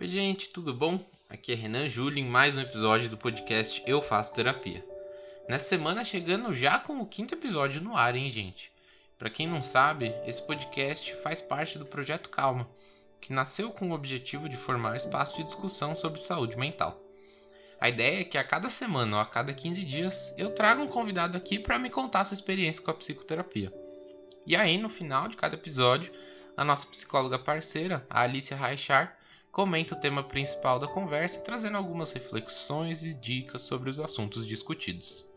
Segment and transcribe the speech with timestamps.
[0.00, 0.98] Oi, gente, tudo bom?
[1.28, 4.82] Aqui é Renan Júlio em mais um episódio do podcast Eu Faço Terapia.
[5.46, 8.72] Nessa semana chegando já com o quinto episódio no ar, hein, gente?
[9.18, 12.66] Para quem não sabe, esse podcast faz parte do projeto Calma,
[13.20, 16.98] que nasceu com o objetivo de formar espaço de discussão sobre saúde mental.
[17.78, 20.88] A ideia é que a cada semana ou a cada 15 dias eu traga um
[20.88, 23.70] convidado aqui para me contar sua experiência com a psicoterapia.
[24.46, 26.10] E aí, no final de cada episódio,
[26.56, 29.19] a nossa psicóloga parceira, a Alicia Raichar,
[29.50, 35.28] comenta o tema principal da conversa, trazendo algumas reflexões e dicas sobre os assuntos discutidos.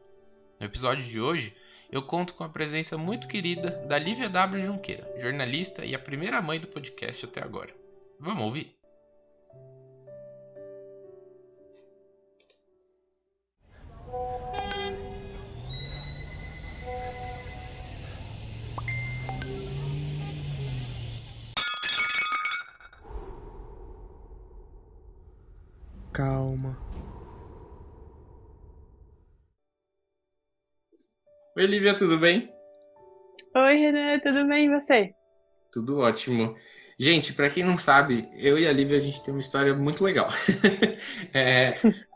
[0.59, 1.55] No episódio de hoje,
[1.91, 4.65] eu conto com a presença muito querida da Lívia W.
[4.65, 7.73] Junqueira, jornalista e a primeira mãe do podcast até agora.
[8.19, 8.82] Vamos ouvir?
[31.55, 32.51] Oi, Lívia, tudo bem?
[33.55, 35.13] Oi, Renan, tudo bem e você?
[35.71, 36.55] Tudo ótimo.
[36.97, 40.03] Gente, para quem não sabe, eu e a Lívia a gente tem uma história muito
[40.03, 40.29] legal.
[41.31, 41.75] é,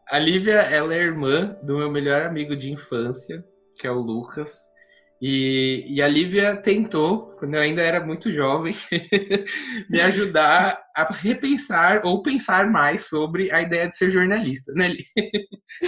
[0.10, 3.46] a Lívia, ela é irmã do meu melhor amigo de infância,
[3.80, 4.72] que é o Lucas.
[5.20, 8.76] E, e a Lívia tentou, quando eu ainda era muito jovem,
[9.90, 15.32] me ajudar a repensar ou pensar mais sobre a ideia de ser jornalista, né, Lívia?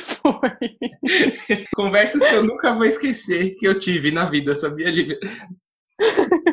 [0.04, 0.60] Foi.
[1.76, 5.20] Conversas que eu nunca vou esquecer que eu tive na vida, sabia, Lívia?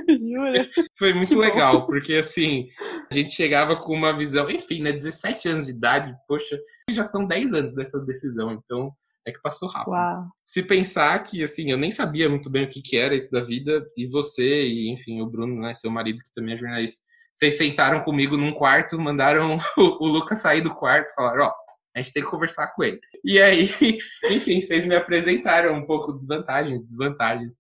[0.09, 0.69] Jura?
[0.99, 2.69] Foi muito legal, porque assim,
[3.11, 6.59] a gente chegava com uma visão, enfim, né, 17 anos de idade, poxa,
[6.91, 8.93] já são 10 anos dessa decisão, então
[9.27, 9.93] é que passou rápido.
[9.93, 10.29] Uau.
[10.45, 13.41] Se pensar que, assim, eu nem sabia muito bem o que, que era isso da
[13.41, 17.59] vida, e você, e enfim, o Bruno, né, seu marido, que também é jornalista, vocês
[17.59, 21.55] sentaram comigo num quarto, mandaram o, o Lucas sair do quarto, falaram, ó,
[21.95, 23.01] a gente tem que conversar com ele.
[23.25, 23.69] E aí,
[24.31, 27.59] enfim, vocês me apresentaram um pouco de vantagens, desvantagens.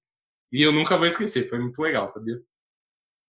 [0.52, 2.40] E eu nunca vou esquecer, foi muito legal, sabia?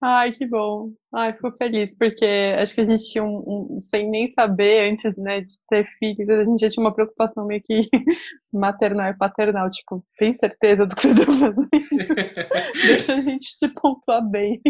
[0.02, 0.92] Ai, que bom.
[1.14, 2.24] Ai, fico feliz, porque
[2.60, 6.30] acho que a gente tinha um, um, sem nem saber antes, né, de ter filhos,
[6.30, 7.80] a gente já tinha uma preocupação meio que
[8.54, 11.68] maternal e paternal, tipo, tem certeza do que você tá fazendo?
[12.86, 14.62] Deixa a gente te pontuar bem.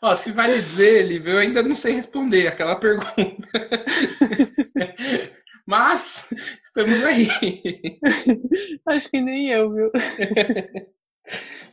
[0.00, 3.12] Ó, se vale dizer, Lívia, eu ainda não sei responder aquela pergunta.
[5.66, 6.30] Mas
[6.62, 7.26] estamos aí.
[8.86, 9.90] Acho que nem eu, viu?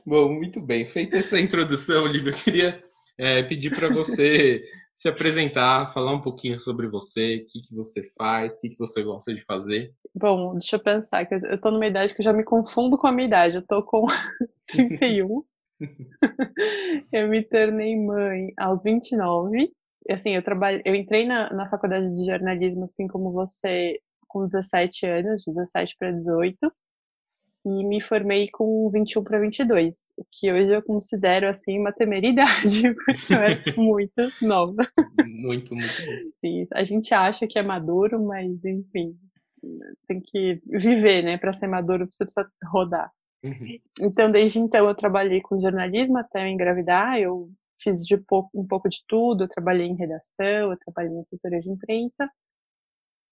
[0.05, 0.85] Bom, muito bem.
[0.85, 2.81] Feita essa introdução, Olivia, eu queria
[3.17, 4.63] é, pedir para você
[4.95, 8.79] se apresentar, falar um pouquinho sobre você, o que, que você faz, o que, que
[8.79, 9.93] você gosta de fazer.
[10.15, 13.05] Bom, deixa eu pensar, que eu tô numa idade que eu já me confundo com
[13.05, 13.57] a minha idade.
[13.57, 14.05] Eu tô com
[14.67, 15.43] 31.
[17.13, 19.71] eu me tornei mãe aos 29.
[20.07, 24.47] E, assim, eu trabalho, eu entrei na, na faculdade de jornalismo, assim como você, com
[24.47, 26.57] 17 anos, 17 para 18
[27.67, 32.93] e me formei com 21 para 22, o que hoje eu considero assim uma temeridade,
[33.05, 34.81] porque eu era muito nova.
[35.27, 36.01] Muito, muito
[36.39, 39.17] Sim, a gente acha que é maduro, mas enfim,
[40.07, 41.37] tem que viver, né?
[41.37, 43.11] Para ser maduro você precisa rodar.
[43.43, 43.77] Uhum.
[44.01, 47.49] Então, desde então eu trabalhei com jornalismo até eu engravidar, eu
[47.81, 51.59] fiz de pouco, um pouco de tudo, eu trabalhei em redação, eu trabalhei em assessoria
[51.59, 52.29] de imprensa,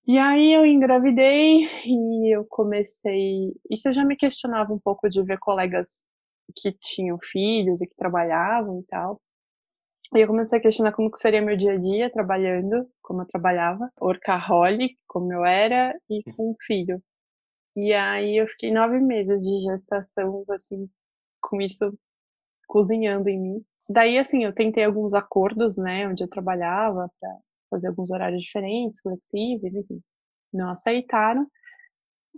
[0.08, 3.54] e aí eu engravidei e eu comecei.
[3.70, 6.06] Isso eu já me questionava um pouco de ver colegas
[6.56, 9.20] que tinham filhos e que trabalhavam e tal.
[10.16, 13.28] E eu comecei a questionar como que seria meu dia a dia trabalhando, como eu
[13.28, 17.02] trabalhava, workaholic, como eu era, e com um filho.
[17.76, 20.90] E aí eu fiquei nove meses de gestação, assim,
[21.42, 21.94] com isso
[22.68, 23.66] cozinhando em mim.
[23.90, 27.38] Daí, assim, eu tentei alguns acordos, né, onde eu trabalhava para
[27.70, 30.02] fazer alguns horários diferentes, flexíveis, enfim.
[30.54, 31.48] Não aceitaram.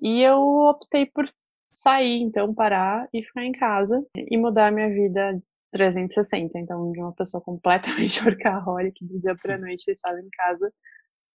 [0.01, 0.39] E eu
[0.69, 1.29] optei por
[1.71, 6.57] sair, então, parar e ficar em casa e mudar a minha vida 360.
[6.59, 10.71] Então, de uma pessoa completamente workaholic, do dia pra noite, estava em casa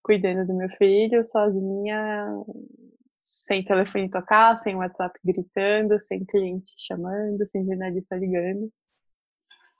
[0.03, 2.27] cuidando do meu filho, sozinha,
[3.17, 8.71] sem telefone tocar, sem WhatsApp gritando, sem cliente chamando, sem jornalista ligando.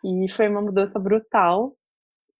[0.05, 1.77] E foi uma mudança brutal,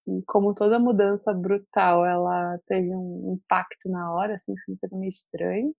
[0.07, 4.97] e como toda mudança brutal, ela teve um impacto na hora, assim, foi uma coisa
[4.97, 5.73] meio estranha.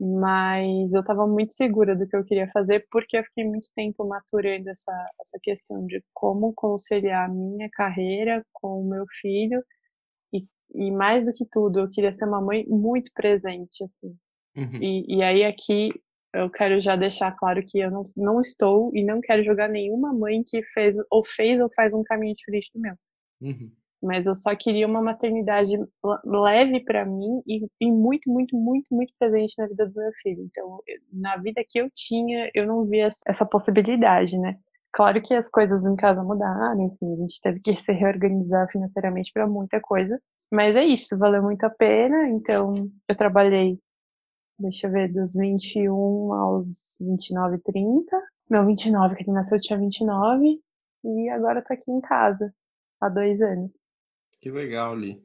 [0.00, 4.06] Mas eu estava muito segura do que eu queria fazer, porque eu fiquei muito tempo
[4.06, 9.62] maturando essa, essa questão de como conciliar a minha carreira com o meu filho.
[10.32, 14.16] E, e mais do que tudo, eu queria ser uma mãe muito presente, assim.
[14.56, 14.82] Uhum.
[14.82, 15.90] E, e aí aqui
[16.34, 20.12] eu quero já deixar claro que eu não, não estou e não quero jogar nenhuma
[20.12, 22.94] mãe que fez ou fez ou faz um caminho diferente do meu.
[23.40, 23.70] Uhum.
[24.02, 25.72] mas eu só queria uma maternidade
[26.24, 30.42] leve para mim e, e, muito, muito, muito, muito presente na vida do meu filho.
[30.44, 30.80] Então,
[31.12, 34.58] na vida que eu tinha, eu não via essa possibilidade, né?
[34.92, 39.30] Claro que as coisas em casa mudaram, enfim, a gente teve que se reorganizar financeiramente
[39.32, 40.20] para muita coisa,
[40.50, 42.28] mas é isso, valeu muito a pena.
[42.30, 42.72] Então,
[43.06, 43.78] eu trabalhei,
[44.58, 48.16] deixa eu ver, dos 21 aos 29, 30.
[48.50, 50.60] Não, 29, que ele nasceu, eu tinha 29.
[51.04, 52.52] E agora eu tô aqui em casa,
[53.00, 53.70] há dois anos.
[54.40, 55.20] Que legal, Li.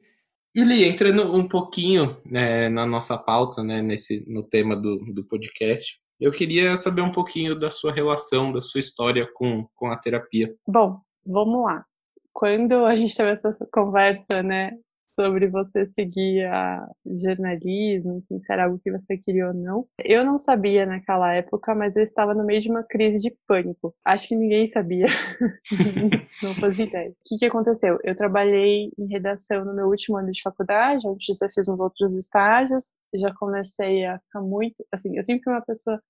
[0.54, 5.24] E Li, entrando um pouquinho né, na nossa pauta, né, nesse, no tema do, do
[5.24, 9.98] podcast, eu queria saber um pouquinho da sua relação, da sua história com, com a
[9.98, 10.54] terapia.
[10.66, 11.84] Bom, vamos lá.
[12.32, 14.72] Quando a gente teve essa conversa, né,
[15.18, 19.86] sobre você seguir a jornalismo, enfim, se era algo que você queria ou não.
[19.98, 23.94] Eu não sabia naquela época, mas eu estava no meio de uma crise de pânico.
[24.04, 25.06] Acho que ninguém sabia.
[26.42, 27.10] não fazia ideia.
[27.10, 27.98] O que, que aconteceu?
[28.02, 32.16] Eu trabalhei em redação no meu último ano de faculdade, antes eu fiz uns outros
[32.16, 36.00] estágios, já comecei a ficar muito, assim, eu sempre fui uma pessoa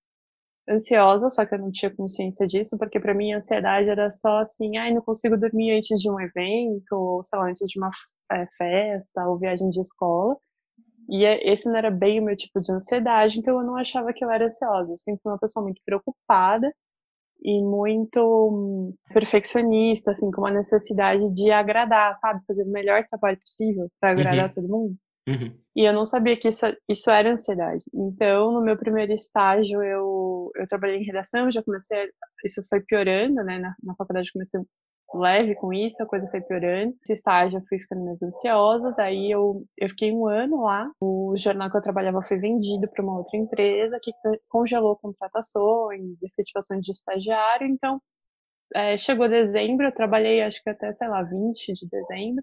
[0.68, 4.38] ansiosa, só que eu não tinha consciência disso, porque para mim a ansiedade era só
[4.38, 7.90] assim, ai, não consigo dormir antes de um evento, ou sei lá, antes de uma
[8.32, 10.36] é, festa, ou viagem de escola.
[11.08, 14.12] E é, esse não era bem o meu tipo de ansiedade, então eu não achava
[14.12, 14.92] que eu era ansiosa.
[14.92, 16.72] Eu sempre fui uma pessoa muito preocupada
[17.42, 18.20] e muito
[18.50, 22.42] hum, perfeccionista, assim, com uma necessidade de agradar, sabe?
[22.46, 24.54] Fazer o melhor trabalho possível para agradar uhum.
[24.54, 24.96] todo mundo.
[25.26, 25.58] Uhum.
[25.74, 27.84] E eu não sabia que isso, isso era ansiedade.
[27.92, 32.10] Então, no meu primeiro estágio, eu, eu trabalhei em redação, já comecei,
[32.44, 33.58] isso foi piorando, né?
[33.58, 34.60] Na, na faculdade comecei
[35.14, 36.94] leve com isso, a coisa foi piorando.
[37.02, 40.90] Esse estágio eu fui ficando mais ansiosa, daí eu, eu fiquei um ano lá.
[41.00, 44.12] O jornal que eu trabalhava foi vendido para uma outra empresa que
[44.48, 48.00] congelou contratações, efetivações de estagiário, então
[48.74, 52.42] é, chegou dezembro, eu trabalhei acho que até, sei lá, 20 de dezembro.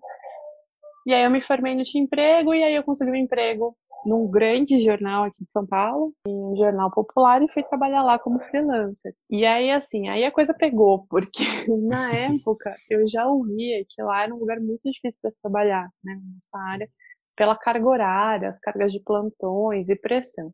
[1.06, 3.76] E aí eu me formei no Emprego e aí eu consegui um emprego
[4.06, 8.40] num grande jornal aqui de São Paulo, um jornal popular, e fui trabalhar lá como
[8.40, 9.14] freelancer.
[9.30, 11.44] E aí, assim, aí a coisa pegou, porque
[11.88, 15.90] na época eu já ouvia que lá era um lugar muito difícil para se trabalhar,
[16.04, 16.90] né, nessa área,
[17.36, 20.52] pela carga horária, as cargas de plantões e pressão.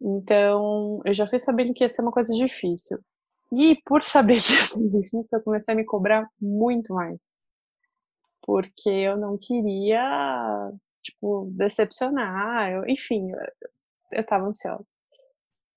[0.00, 2.98] Então, eu já fui sabendo que ia ser uma coisa difícil.
[3.52, 7.18] E por saber que ia ser difícil, eu comecei a me cobrar muito mais
[8.42, 10.70] porque eu não queria,
[11.02, 13.38] tipo, decepcionar, eu, enfim, eu,
[14.12, 14.84] eu tava ansiosa.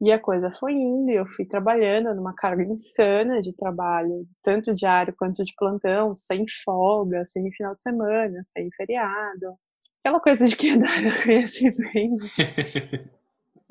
[0.01, 5.15] E a coisa foi indo, eu fui trabalhando numa carga insana de trabalho, tanto diário
[5.17, 9.55] quanto de plantão, sem folga, sem final de semana, sem feriado.
[10.03, 10.87] Aquela coisa de que dá
[11.23, 12.25] conhecimento.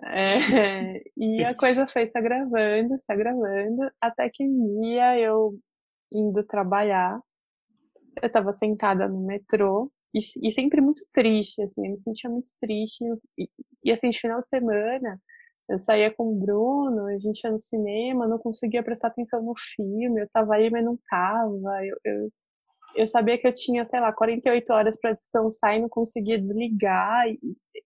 [0.02, 5.54] É, e a coisa foi se agravando, se agravando, até que um dia eu
[6.12, 7.20] indo trabalhar,
[8.22, 10.18] eu estava sentada no metrô e,
[10.48, 13.04] e, sempre muito triste, assim, eu me sentia muito triste.
[13.36, 13.48] E,
[13.84, 15.20] e, assim, de final de semana,
[15.68, 19.54] eu saía com o Bruno, a gente ia no cinema, não conseguia prestar atenção no
[19.74, 21.84] filme, eu tava aí, mas não tava.
[21.84, 22.30] Eu, eu,
[22.96, 27.28] eu sabia que eu tinha, sei lá, 48 horas para descansar e não conseguia desligar.
[27.28, 27.38] E,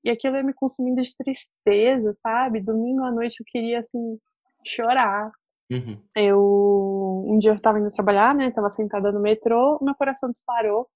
[0.04, 2.60] e aquilo ia me consumindo de tristeza, sabe?
[2.60, 4.19] Domingo à noite eu queria, assim,
[4.66, 5.31] chorar.
[5.70, 6.03] Uhum.
[6.17, 8.50] Eu um dia eu estava indo trabalhar, né?
[8.50, 10.88] Tava sentada no metrô, meu coração disparou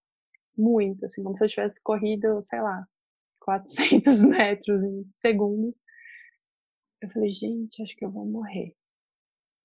[0.57, 2.87] muito, assim, como se eu tivesse corrido, sei lá,
[3.41, 5.79] 400 metros em segundos.
[7.00, 8.75] Eu falei, gente, acho que eu vou morrer.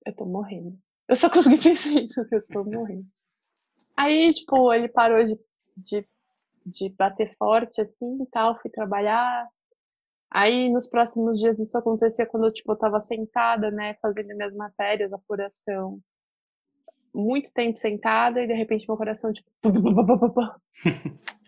[0.04, 0.78] Eu tô morrendo.
[1.08, 3.06] Eu só consegui pensar isso, que eu tô morrendo.
[3.96, 5.38] Aí, tipo, ele parou de,
[5.76, 6.08] de,
[6.66, 9.48] de bater forte, assim, e tal, fui trabalhar,
[10.30, 15.12] Aí, nos próximos dias, isso acontecia quando tipo, eu tava sentada, né, fazendo minhas matérias,
[15.12, 16.00] apuração.
[17.14, 19.48] Muito tempo sentada e, de repente, meu coração, tipo...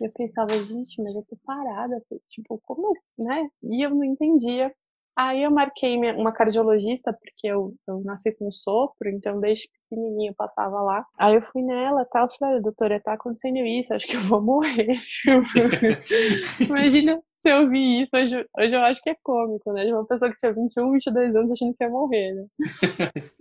[0.01, 2.01] eu pensava, gente, mas eu tô parada.
[2.29, 3.47] Tipo, como, né?
[3.63, 4.73] E eu não entendia.
[5.15, 10.35] Aí eu marquei uma cardiologista, porque eu, eu nasci com sopro, então desde pequenininha eu
[10.35, 11.05] passava lá.
[11.17, 14.41] Aí eu fui nela tal, eu falei, doutora, tá acontecendo isso, acho que eu vou
[14.41, 14.93] morrer.
[16.59, 19.83] Imagina se eu vi isso, hoje, hoje eu acho que é cômico, né?
[19.83, 22.45] De uma pessoa que tinha 21, 22 anos achando que ia morrer, né?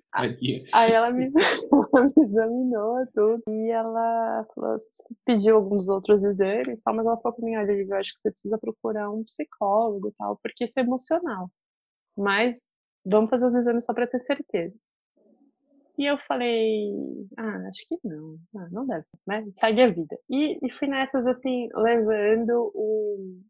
[0.73, 1.31] Aí ela me,
[1.95, 4.77] ela me examinou tudo e ela falou,
[5.27, 8.31] pediu alguns outros exames tal, mas ela falou pra mim, olha, eu acho que você
[8.31, 11.51] precisa procurar um psicólogo tal, porque isso é emocional.
[12.17, 12.71] Mas
[13.05, 14.75] vamos fazer os exames só para ter certeza.
[15.99, 16.91] E eu falei,
[17.37, 19.47] ah, acho que não, ah, não deve ser, né?
[19.53, 20.19] Segue a vida.
[20.31, 23.43] E, e fui nessas, assim, levando o,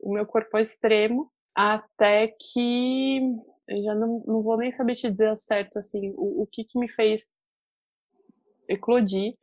[0.00, 3.20] o meu corpo ao extremo, até que
[3.68, 6.64] eu já não, não vou nem saber te dizer ao certo, assim, o, o que
[6.64, 7.32] que me fez
[8.68, 9.34] eclodir,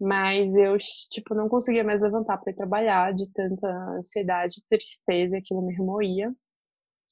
[0.00, 0.78] Mas eu,
[1.10, 6.34] tipo, não conseguia mais levantar para trabalhar de tanta ansiedade, tristeza, aquilo me remoía.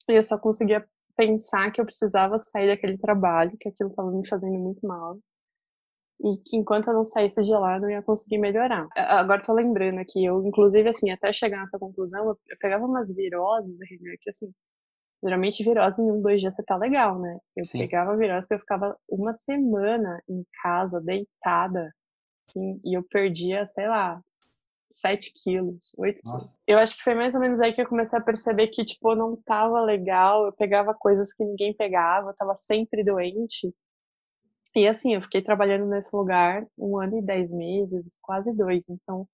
[0.09, 4.27] E eu só conseguia pensar que eu precisava sair daquele trabalho, que aquilo estava me
[4.27, 5.19] fazendo muito mal.
[6.21, 8.87] E que enquanto eu não saísse de lá, eu não ia conseguir melhorar.
[8.95, 13.79] Agora tô lembrando aqui, eu, inclusive, assim, até chegar nessa conclusão, eu pegava umas viroses,
[14.21, 14.51] que assim,
[15.23, 17.37] geralmente virose em um, dois dias você tá legal, né?
[17.55, 17.79] Eu Sim.
[17.79, 21.93] pegava virose que eu ficava uma semana em casa, deitada,
[22.49, 24.21] assim, e eu perdia, sei lá,
[24.91, 26.57] 7 quilos, 8 quilos.
[26.67, 29.15] Eu acho que foi mais ou menos aí que eu comecei a perceber que, tipo,
[29.15, 33.73] não tava legal, eu pegava coisas que ninguém pegava, eu tava sempre doente.
[34.75, 39.27] E assim, eu fiquei trabalhando nesse lugar um ano e dez meses, quase dois, então.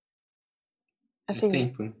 [1.28, 1.94] É assim, é tempo.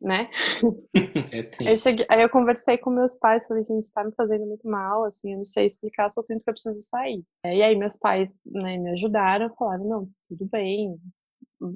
[0.00, 0.30] Né?
[1.32, 1.70] É tempo.
[1.70, 5.04] Eu cheguei, aí eu conversei com meus pais, falei, gente, tá me fazendo muito mal,
[5.04, 7.22] assim, eu não sei explicar, só sinto que eu preciso sair.
[7.44, 10.98] E aí meus pais né, me ajudaram, falaram, não, tudo bem,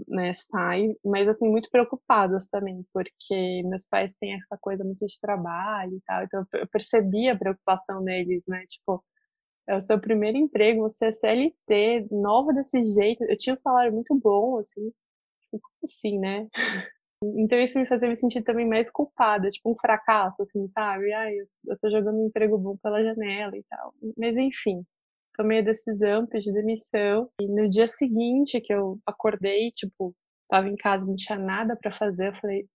[0.06, 5.20] né, sai, mas assim, muito preocupados também, porque meus pais têm essa coisa muito de
[5.20, 9.02] trabalho e tal, então eu percebi a preocupação neles, né, tipo,
[9.68, 13.92] é o seu primeiro emprego, você é CLT, nova desse jeito, eu tinha um salário
[13.92, 14.90] muito bom, assim,
[15.42, 16.48] tipo, como assim, né?
[17.20, 21.12] Então isso me fazia me sentir também mais culpada, tipo um fracasso, assim, sabe?
[21.12, 21.34] Ai,
[21.66, 23.92] eu tô jogando um emprego bom pela janela e tal.
[24.16, 24.84] Mas enfim,
[25.36, 27.28] tomei a decisão, pedi demissão.
[27.40, 30.14] E no dia seguinte que eu acordei, tipo,
[30.48, 32.68] tava em casa, não tinha nada para fazer, eu falei,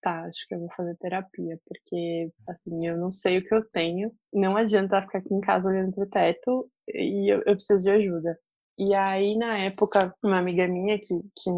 [0.00, 3.64] tá, acho que eu vou fazer terapia, porque, assim, eu não sei o que eu
[3.70, 7.90] tenho, não adianta ficar aqui em casa olhando pro teto e eu, eu preciso de
[7.90, 8.38] ajuda.
[8.78, 11.50] E aí, na época, uma amiga minha, que, que,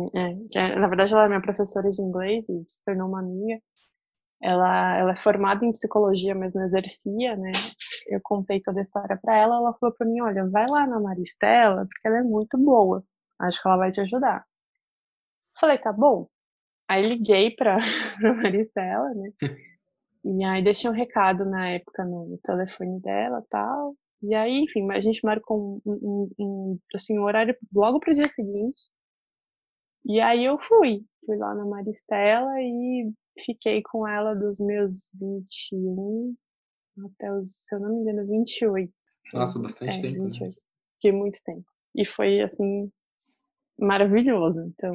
[0.56, 3.60] é, é, na verdade ela é minha professora de inglês e se tornou uma amiga,
[4.42, 7.52] ela, ela é formada em psicologia, mas não exercia, né?
[8.08, 11.00] Eu contei toda a história para ela, ela falou para mim, olha, vai lá na
[11.00, 13.04] Maristela, porque ela é muito boa,
[13.40, 14.44] acho que ela vai te ajudar.
[15.58, 16.28] Falei, tá bom.
[16.90, 17.78] Aí liguei pra,
[18.18, 19.32] pra Maristela, né?
[20.24, 23.94] E aí deixei um recado na época no, telefone dela tal.
[24.20, 28.26] E aí, enfim, a gente marcou um, um, um, assim, um horário logo pro dia
[28.26, 28.90] seguinte.
[30.04, 31.04] E aí eu fui.
[31.24, 36.34] Fui lá na Maristela e fiquei com ela dos meus 21
[37.06, 38.92] até os, se eu não me engano, 28.
[39.32, 40.24] Nossa, bastante é, tempo.
[40.24, 40.48] 28.
[40.48, 40.56] Né?
[40.94, 41.64] Fiquei muito tempo.
[41.94, 42.90] E foi, assim,
[43.78, 44.62] maravilhoso.
[44.62, 44.92] Então,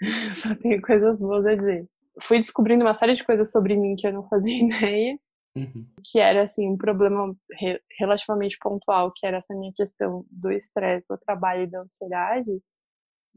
[0.34, 1.86] só tenho coisas boas a dizer.
[2.20, 5.18] Fui descobrindo uma série de coisas sobre mim que eu não fazia ideia.
[5.56, 5.86] Uhum.
[6.04, 11.06] Que era, assim, um problema re relativamente pontual, que era essa minha questão do estresse,
[11.08, 12.60] do trabalho e da ansiedade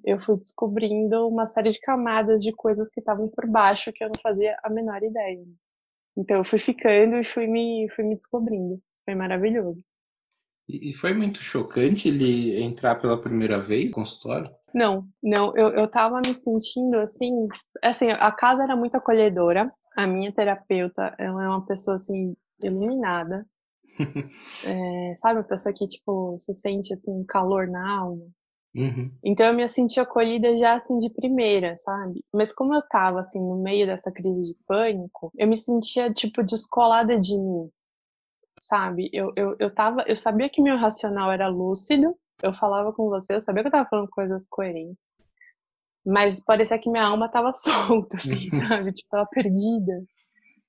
[0.04, 4.08] eu fui descobrindo uma série de camadas de coisas que estavam por baixo que eu
[4.08, 5.46] não fazia a menor ideia.
[6.18, 8.82] Então eu fui ficando e fui me, fui me descobrindo.
[9.06, 9.82] Foi maravilhoso.
[10.82, 14.50] E foi muito chocante ele entrar pela primeira vez no consultório?
[14.74, 15.56] Não, não.
[15.56, 17.48] Eu, eu tava me sentindo assim.
[17.82, 19.72] Assim, a casa era muito acolhedora.
[19.96, 23.46] A minha terapeuta, ela é uma pessoa assim, iluminada.
[24.66, 28.26] é, sabe, uma pessoa que, tipo, se sente assim, calor na alma.
[28.74, 29.12] Uhum.
[29.24, 32.24] Então eu me senti acolhida já assim de primeira, sabe?
[32.34, 36.42] Mas como eu tava assim no meio dessa crise de pânico, eu me sentia tipo
[36.42, 37.70] descolada de mim,
[38.72, 39.10] sabe?
[39.12, 43.36] Eu, eu, eu tava, eu sabia que meu racional era lúcido, eu falava com você,
[43.36, 44.98] eu sabia que eu tava falando coisas coerentes.
[46.06, 48.94] Mas parecia que minha alma tava solta, assim, sabe?
[48.94, 50.02] Tipo, tava perdida.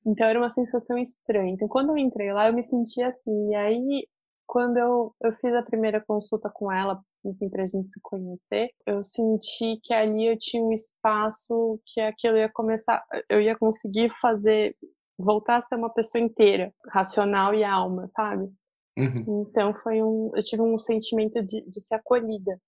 [0.04, 1.52] Então era uma sensação estranha.
[1.52, 3.50] Então quando eu entrei lá, eu me sentia assim.
[3.50, 4.08] E aí,
[4.46, 9.00] quando eu, eu fiz a primeira consulta com ela enfim, pra gente se conhecer, eu
[9.00, 14.74] senti que ali eu tinha um espaço que aquilo ia começar, eu ia conseguir fazer,
[15.22, 18.50] voltar a ser uma pessoa inteira, racional e alma, sabe?
[18.98, 19.46] Uhum.
[19.48, 22.60] Então foi um, eu tive um sentimento de, de ser acolhida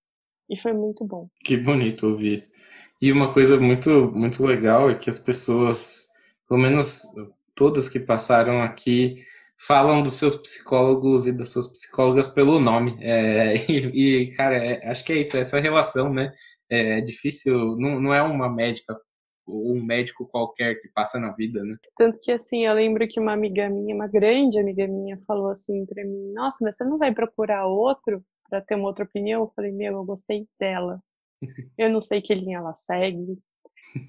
[0.49, 1.27] e foi muito bom.
[1.43, 2.51] Que bonito ouvir isso.
[3.01, 6.07] E uma coisa muito, muito legal é que as pessoas,
[6.47, 7.03] pelo menos
[7.53, 9.23] todas que passaram aqui,
[9.57, 12.97] falam dos seus psicólogos e das suas psicólogas pelo nome.
[13.01, 16.31] É, e, e, cara, é, acho que é isso, essa relação, né?
[16.69, 18.97] É, é difícil, não, não é uma médica
[19.45, 21.75] ou um médico qualquer que passa na vida, né?
[21.97, 25.85] Tanto que, assim, eu lembro que uma amiga minha, uma grande amiga minha, falou assim
[25.85, 29.41] pra mim: Nossa, mas você não vai procurar outro para ter uma outra opinião?
[29.41, 30.99] Eu falei: Meu, eu gostei dela.
[31.77, 33.37] Eu não sei que linha ela segue,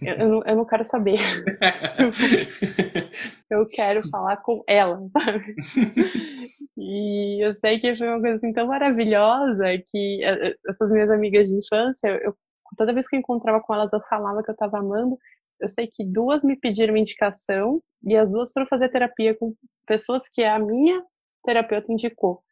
[0.02, 1.16] eu, eu, não, eu não quero saber.
[3.50, 5.54] eu quero falar com ela, sabe?
[6.78, 11.10] E eu sei que foi uma coisa assim, tão maravilhosa que eh, eh, essas minhas
[11.10, 12.36] amigas de infância, eu,
[12.76, 15.18] toda vez que eu encontrava com elas, eu falava que eu estava amando.
[15.60, 19.54] Eu sei que duas me pediram indicação e as duas foram fazer terapia com
[19.86, 21.02] pessoas que a minha
[21.44, 22.42] terapeuta indicou.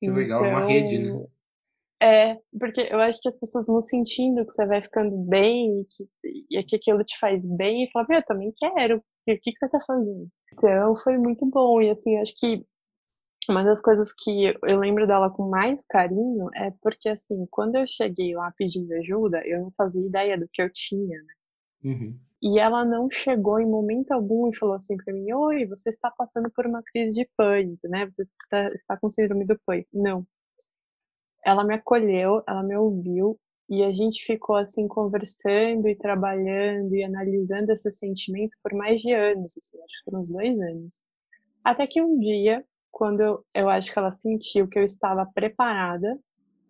[0.00, 1.26] Que legal, então, uma rede, né?
[2.02, 5.84] É, porque eu acho que as pessoas vão sentindo que você vai ficando bem e
[5.86, 6.08] que,
[6.50, 9.02] e que aquilo te faz bem e fala, eu também quero.
[9.26, 10.28] E o que, que você tá fazendo?
[10.52, 11.80] Então foi muito bom.
[11.80, 12.64] E assim, acho que
[13.50, 17.86] uma das coisas que eu lembro dela com mais carinho é porque, assim, quando eu
[17.86, 21.34] cheguei lá pedindo ajuda, eu não fazia ideia do que eu tinha, né?
[21.84, 22.18] Uhum.
[22.42, 26.10] E ela não chegou em momento algum e falou assim para mim: Oi, você está
[26.10, 28.06] passando por uma crise de pânico, né?
[28.06, 29.88] Você está, está com síndrome do pânico.
[29.92, 30.26] Não
[31.46, 33.38] ela me acolheu, ela me ouviu
[33.70, 39.12] e a gente ficou assim conversando e trabalhando e analisando esses sentimentos por mais de
[39.12, 41.00] anos, assim, acho que foram uns dois anos.
[41.62, 42.64] Até que um dia,
[42.96, 46.18] quando eu, eu acho que ela sentiu que eu estava preparada,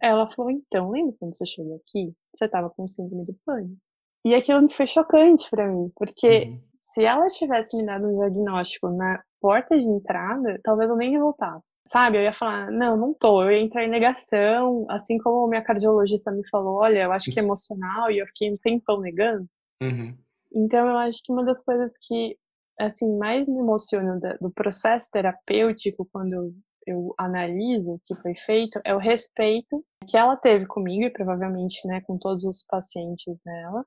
[0.03, 2.13] ela falou: Então, lembra quando você chegou aqui?
[2.35, 3.77] Você estava com síndrome do pânico.
[4.25, 6.61] E aquilo foi chocante para mim, porque uhum.
[6.77, 11.79] se ela tivesse me dado um diagnóstico na porta de entrada, talvez eu nem voltasse.
[11.87, 12.19] Sabe?
[12.19, 13.45] Eu ia falar, não, não tô.
[13.45, 17.39] Eu ia entrar em negação, assim como minha cardiologista me falou, olha, eu acho que
[17.39, 19.47] é emocional, e eu fiquei um tempão negando.
[19.81, 20.13] Uhum.
[20.53, 22.37] Então, eu acho que uma das coisas que,
[22.79, 26.55] assim, mais me emociona do processo terapêutico, quando
[26.87, 31.87] eu analiso o que foi feito, é o respeito que ela teve comigo e provavelmente,
[31.87, 33.85] né, com todos os pacientes dela,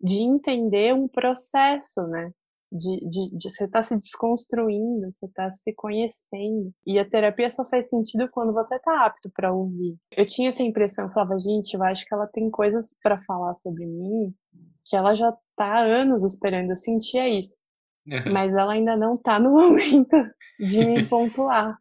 [0.00, 2.32] de entender um processo, né?
[2.70, 6.70] De, de, de você estar tá se desconstruindo, você está se conhecendo.
[6.86, 9.96] E a terapia só faz sentido quando você está apto para ouvir.
[10.14, 13.54] Eu tinha essa impressão, eu falava, gente, eu acho que ela tem coisas para falar
[13.54, 14.34] sobre mim
[14.84, 16.70] que ela já está há anos esperando.
[16.70, 17.56] Eu sentia isso.
[18.32, 20.16] Mas ela ainda não está no momento
[20.58, 21.78] de me pontuar.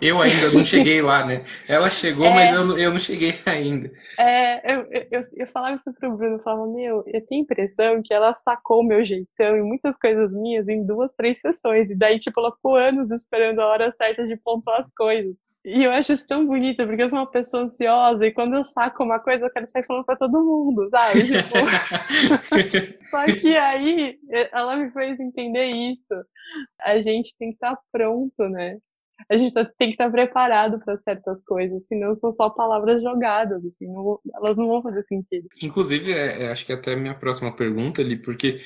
[0.00, 1.44] Eu ainda não cheguei lá, né?
[1.68, 3.90] Ela chegou, é, mas eu não, eu não cheguei ainda.
[4.18, 8.02] É, eu, eu, eu falava isso pro Bruno, eu falava, meu, eu tenho a impressão
[8.02, 11.88] que ela sacou meu jeitão e muitas coisas minhas em duas, três sessões.
[11.88, 15.36] E daí, tipo, ela ficou anos esperando a hora certa de pontuar as coisas.
[15.66, 18.62] E eu acho isso tão bonito, porque eu sou uma pessoa ansiosa e quando eu
[18.62, 21.24] saco uma coisa, eu quero sair falando pra todo mundo, sabe?
[21.24, 21.54] Tipo...
[23.10, 24.16] Só que aí
[24.52, 26.24] ela me fez entender isso.
[26.80, 28.78] A gente tem que estar tá pronto, né?
[29.28, 33.02] A gente tá, tem que estar tá preparado para certas coisas, senão são só palavras
[33.02, 35.48] jogadas, assim, não, elas não vão fazer sentido.
[35.60, 38.60] Inclusive, é, é, acho que até a minha próxima pergunta ali, porque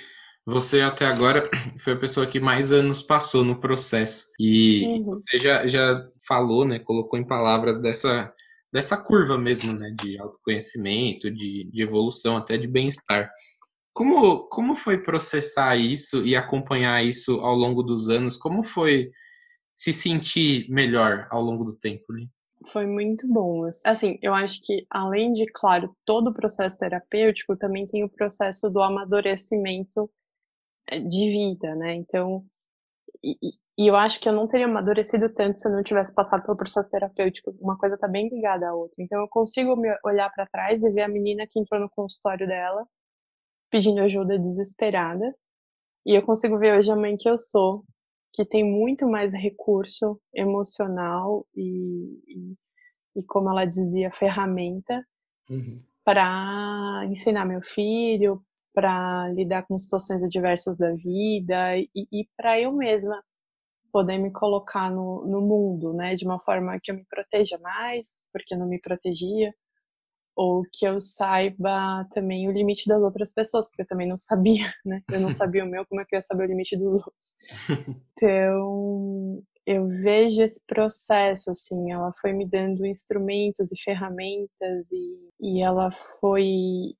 [0.44, 1.48] você até agora
[1.82, 4.26] foi a pessoa que mais anos passou no processo.
[4.38, 5.04] E uhum.
[5.04, 6.78] você já, já falou, né?
[6.78, 8.32] Colocou em palavras dessa,
[8.72, 9.92] dessa curva mesmo, né?
[10.00, 13.28] De autoconhecimento, de, de evolução, até de bem-estar.
[13.92, 18.36] Como, como foi processar isso e acompanhar isso ao longo dos anos?
[18.36, 19.10] Como foi
[19.74, 22.12] se sentir melhor ao longo do tempo?
[22.12, 22.26] Né?
[22.68, 23.68] Foi muito bom.
[23.84, 28.70] Assim, eu acho que além de, claro, todo o processo terapêutico, também tem o processo
[28.70, 30.08] do amadurecimento
[31.08, 31.94] de vida, né?
[31.94, 32.44] Então,
[33.22, 33.36] e,
[33.78, 36.56] e, eu acho que eu não teria amadurecido tanto se eu não tivesse passado pelo
[36.56, 37.54] processo terapêutico.
[37.60, 38.94] Uma coisa tá bem ligada à outra.
[38.98, 42.46] Então, eu consigo me olhar para trás e ver a menina que entrou no consultório
[42.46, 42.86] dela
[43.70, 45.34] pedindo ajuda desesperada.
[46.04, 47.84] E eu consigo ver hoje a mãe que eu sou,
[48.32, 52.54] que tem muito mais recurso emocional e, e,
[53.16, 55.04] e como ela dizia, ferramenta
[55.48, 55.84] uhum.
[56.04, 62.72] para ensinar meu filho, para lidar com situações adversas da vida e, e para eu
[62.72, 63.22] mesma
[63.92, 68.14] poder me colocar no, no mundo, né, de uma forma que eu me proteja mais,
[68.32, 69.52] porque eu não me protegia,
[70.36, 74.72] ou que eu saiba também o limite das outras pessoas, porque eu também não sabia,
[74.84, 75.02] né?
[75.12, 77.36] Eu não sabia o meu, como é que eu ia saber o limite dos outros?
[78.22, 85.62] Então, eu vejo esse processo, assim, ela foi me dando instrumentos e ferramentas e, e
[85.62, 86.94] ela foi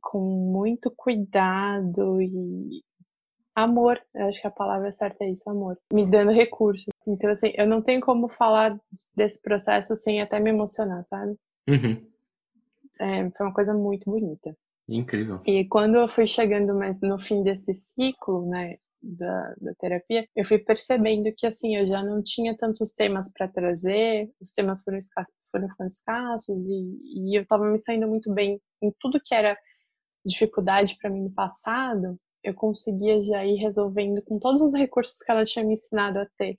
[0.00, 2.82] com muito cuidado e
[3.54, 6.86] amor, eu acho que a palavra certa é isso, amor, me dando recursos.
[7.06, 8.78] Então, assim, eu não tenho como falar
[9.14, 11.36] desse processo sem até me emocionar, sabe?
[11.68, 12.06] Uhum.
[13.00, 14.56] É, foi uma coisa muito bonita.
[14.88, 15.40] Incrível.
[15.46, 20.44] E quando eu fui chegando mais no fim desse ciclo, né, da, da terapia, eu
[20.44, 24.98] fui percebendo que, assim, eu já não tinha tantos temas para trazer, os temas foram,
[25.50, 29.56] foram ficando escassos e, e eu estava me saindo muito bem em tudo que era
[30.24, 35.30] dificuldade para mim no passado, eu conseguia já ir resolvendo com todos os recursos que
[35.30, 36.58] ela tinha me ensinado a ter.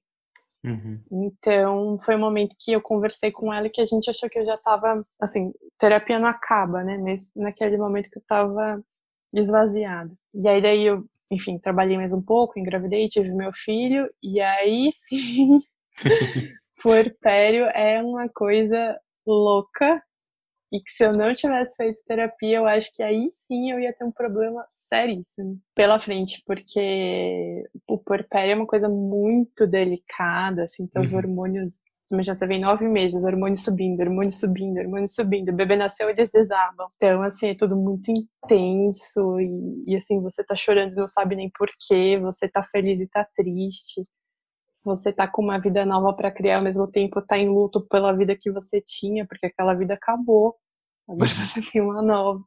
[0.64, 1.02] Uhum.
[1.12, 4.46] Então, foi um momento que eu conversei com ela que a gente achou que eu
[4.46, 6.98] já estava, assim, terapia não acaba, né?
[6.98, 8.82] Mas naquele momento que eu estava
[9.34, 10.12] esvaziada.
[10.34, 14.90] E aí daí eu, enfim, trabalhei mais um pouco, engravidei, tive meu filho, e aí
[14.94, 15.60] sim,
[16.82, 20.02] puerpério é uma coisa louca
[20.74, 23.94] e que se eu não tivesse feito terapia, eu acho que aí sim eu ia
[23.94, 30.84] ter um problema seríssimo pela frente, porque o puerpério é uma coisa muito delicada, assim,
[30.84, 31.08] então uhum.
[31.08, 31.80] os hormônios
[32.12, 36.30] Imagina, você vem nove meses, hormônio subindo, hormônio subindo, hormônio subindo, o bebê nasceu, eles
[36.30, 36.90] desabam.
[36.96, 41.36] Então, assim, é tudo muito intenso e, e assim, você tá chorando e não sabe
[41.36, 44.02] nem porquê, você tá feliz e tá triste.
[44.84, 48.12] Você tá com uma vida nova para criar, ao mesmo tempo tá em luto pela
[48.12, 50.58] vida que você tinha, porque aquela vida acabou.
[51.08, 52.44] Agora você tem uma nova.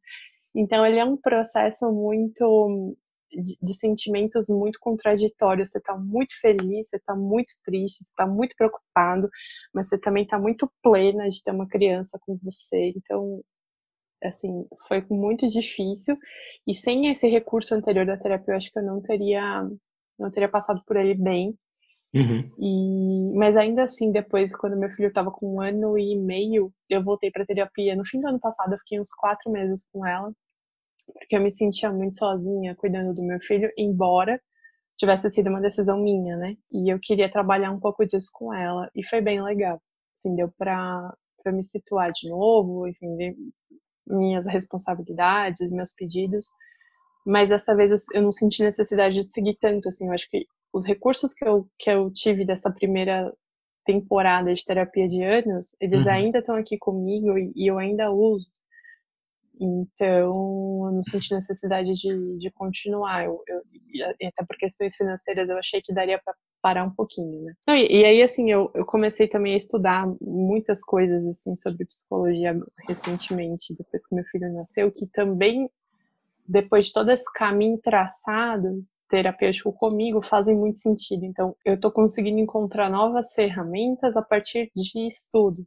[0.54, 2.96] Então, ele é um processo muito
[3.30, 5.70] de, de, sentimentos muito contraditórios.
[5.70, 9.28] Você está muito feliz, você está muito triste, você está muito preocupado,
[9.74, 12.92] mas você também está muito plena de ter uma criança com você.
[12.96, 13.42] Então,
[14.24, 16.16] assim, foi muito difícil.
[16.66, 19.68] E sem esse recurso anterior da terapia, eu acho que eu não teria,
[20.18, 21.56] não teria passado por ele bem.
[22.14, 22.50] Uhum.
[22.58, 27.02] E, mas ainda assim, depois, quando meu filho estava com um ano e meio, eu
[27.02, 27.94] voltei para terapia.
[27.96, 30.32] No fim do ano passado, eu fiquei uns quatro meses com ela
[31.14, 34.40] porque eu me sentia muito sozinha cuidando do meu filho, embora
[34.98, 36.56] tivesse sido uma decisão minha, né?
[36.72, 39.80] E eu queria trabalhar um pouco disso com ela, e foi bem legal.
[40.18, 41.12] Assim, deu pra
[41.46, 43.34] me situar de novo, enfim, ver
[44.06, 46.46] minhas responsabilidades, meus pedidos,
[47.26, 50.84] mas dessa vez eu não senti necessidade de seguir tanto, assim, eu acho que os
[50.84, 53.32] recursos que eu, que eu tive dessa primeira
[53.84, 56.12] temporada de terapia de anos, eles uhum.
[56.12, 58.46] ainda estão aqui comigo e, e eu ainda uso.
[59.58, 63.24] Então, eu não senti necessidade de, de continuar.
[63.24, 63.62] Eu, eu,
[64.28, 67.54] até por questões financeiras, eu achei que daria para parar um pouquinho, né?
[67.66, 71.86] Não, e, e, aí, assim, eu, eu comecei também a estudar muitas coisas, assim, sobre
[71.86, 72.54] psicologia
[72.86, 75.70] recentemente, depois que meu filho nasceu, que também,
[76.46, 81.24] depois de todo esse caminho traçado, terapêutico comigo fazem muito sentido.
[81.24, 85.64] Então, eu estou conseguindo encontrar novas ferramentas a partir de estudo.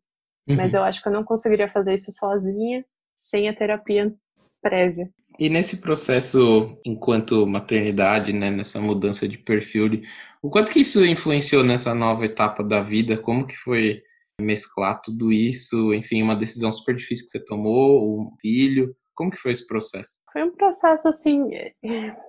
[0.47, 0.55] Uhum.
[0.55, 2.83] Mas eu acho que eu não conseguiria fazer isso sozinha
[3.15, 4.13] sem a terapia
[4.61, 5.09] prévia.
[5.39, 10.01] E nesse processo, enquanto maternidade, né, nessa mudança de perfil,
[10.41, 13.17] o quanto que isso influenciou nessa nova etapa da vida?
[13.17, 14.01] Como que foi
[14.41, 15.93] mesclar tudo isso?
[15.93, 18.93] Enfim, uma decisão super difícil que você tomou, um filho.
[19.19, 20.21] Como que foi esse processo?
[20.31, 21.49] Foi um processo, assim,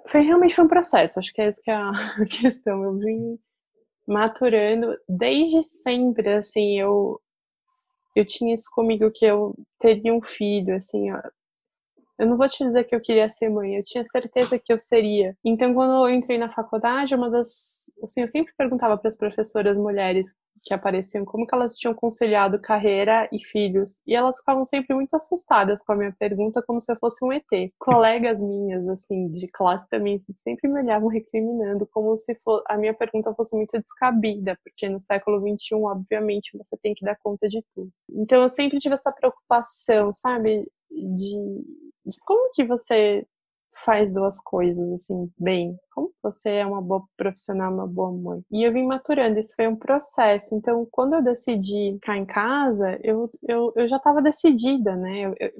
[0.09, 1.21] foi realmente foi um processo.
[1.21, 1.93] Acho que é essa que é a
[2.29, 2.83] questão.
[2.83, 3.39] Eu vim
[4.05, 7.21] maturando desde sempre, assim, eu
[8.17, 11.13] eu tinha isso comigo que eu teria um filho, assim.
[12.21, 14.77] Eu não vou te dizer que eu queria ser mãe, eu tinha certeza que eu
[14.77, 15.35] seria.
[15.43, 17.91] Então, quando eu entrei na faculdade, uma das.
[18.05, 22.61] Assim, eu sempre perguntava para as professoras mulheres que apareciam como que elas tinham conciliado
[22.61, 24.03] carreira e filhos.
[24.07, 27.33] E elas ficavam sempre muito assustadas com a minha pergunta, como se eu fosse um
[27.33, 27.47] ET.
[27.79, 32.93] Colegas minhas, assim, de classe também, sempre me olhavam recriminando, como se for, a minha
[32.93, 37.65] pergunta fosse muito descabida, porque no século XXI, obviamente, você tem que dar conta de
[37.75, 37.91] tudo.
[38.11, 41.65] Então eu sempre tive essa preocupação, sabe, de,
[42.07, 43.27] de como que você
[43.85, 45.77] faz duas coisas assim bem.
[45.93, 48.43] Como você é uma boa profissional, uma boa mãe.
[48.51, 50.55] E eu vim maturando, isso foi um processo.
[50.55, 55.21] Então, quando eu decidi ficar em casa, eu, eu, eu já estava decidida, né?
[55.21, 55.51] Eu, eu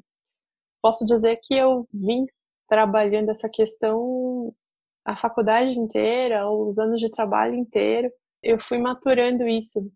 [0.83, 2.27] posso dizer que eu vim
[2.69, 4.55] trabalhando essa questão
[5.05, 8.11] a faculdade inteira, os anos de trabalho inteiro.
[8.43, 9.91] Eu fui maturando isso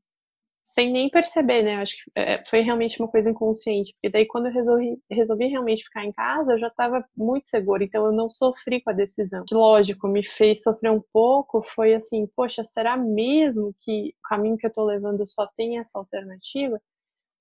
[0.64, 1.76] sem nem perceber, né?
[1.76, 5.84] Acho que é, foi realmente uma coisa inconsciente, porque daí quando eu resolvi, resolvi realmente
[5.84, 9.44] ficar em casa, eu já estava muito segura, então eu não sofri com a decisão.
[9.46, 14.56] Que lógico, me fez sofrer um pouco, foi assim, poxa, será mesmo que o caminho
[14.56, 16.80] que eu estou levando só tem essa alternativa?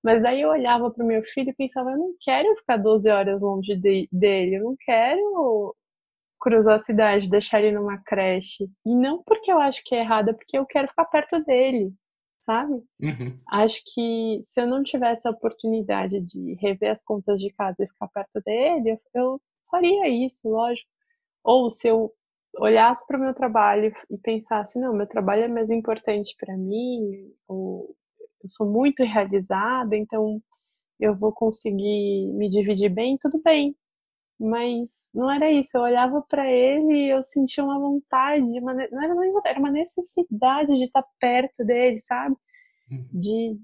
[0.02, 3.10] Mas daí eu olhava para o meu filho e pensava, eu não quero ficar 12
[3.10, 5.74] horas longe de, dele, eu não quero
[6.40, 8.64] cruzar a cidade, deixar ele numa creche.
[8.86, 11.92] E não porque eu acho que é errado, é porque eu quero ficar perto dele
[12.44, 12.74] sabe?
[13.00, 13.38] Uhum.
[13.50, 17.88] Acho que se eu não tivesse a oportunidade de rever as contas de casa e
[17.88, 20.88] ficar perto dele, eu faria isso, lógico.
[21.42, 22.12] Ou se eu
[22.58, 27.32] olhasse para o meu trabalho e pensasse, não, meu trabalho é mais importante para mim,
[27.48, 27.94] ou
[28.42, 30.40] eu sou muito realizada, então
[31.00, 33.74] eu vou conseguir me dividir bem, tudo bem.
[34.38, 39.02] Mas não era isso, eu olhava para ele e eu sentia uma vontade, uma, não
[39.02, 42.34] era uma vontade, era uma necessidade de estar perto dele, sabe?
[42.90, 43.08] Uhum.
[43.12, 43.58] De,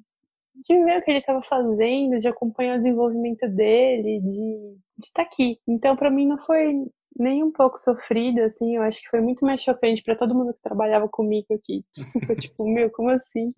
[0.64, 5.22] de ver o que ele estava fazendo, de acompanhar o desenvolvimento dele, de, de estar
[5.22, 5.58] aqui.
[5.66, 6.72] Então, para mim, não foi
[7.20, 10.54] nem um pouco sofrido, assim, eu acho que foi muito mais chocante para todo mundo
[10.54, 11.84] que trabalhava comigo aqui.
[12.26, 13.52] Foi tipo, meu, como assim?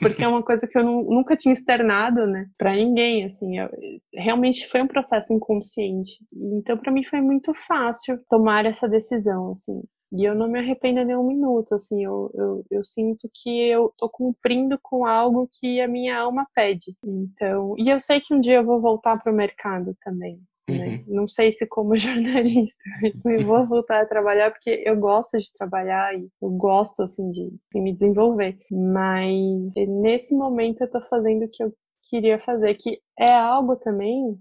[0.00, 3.70] Porque é uma coisa que eu nunca tinha externado, né, para ninguém, assim, eu,
[4.12, 6.18] realmente foi um processo inconsciente.
[6.32, 9.82] Então, para mim foi muito fácil tomar essa decisão, assim.
[10.12, 13.92] E eu não me arrependo nem um minuto, assim, eu, eu, eu sinto que eu
[13.98, 16.96] tô cumprindo com algo que a minha alma pede.
[17.04, 20.40] Então, e eu sei que um dia eu vou voltar pro mercado também.
[20.68, 20.96] Né?
[20.96, 21.04] Uhum.
[21.08, 26.14] Não sei se como jornalista, mas vou voltar a trabalhar porque eu gosto de trabalhar
[26.18, 28.58] e eu gosto assim de, de me desenvolver.
[28.70, 31.72] Mas nesse momento eu tô fazendo o que eu
[32.08, 34.38] queria fazer, que é algo também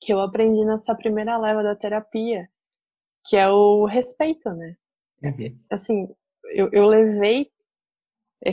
[0.00, 2.48] que eu aprendi nessa primeira leva da terapia,
[3.26, 4.76] que é o respeito, né?
[5.22, 5.58] Uhum.
[5.70, 6.08] Assim,
[6.52, 7.50] eu, eu levei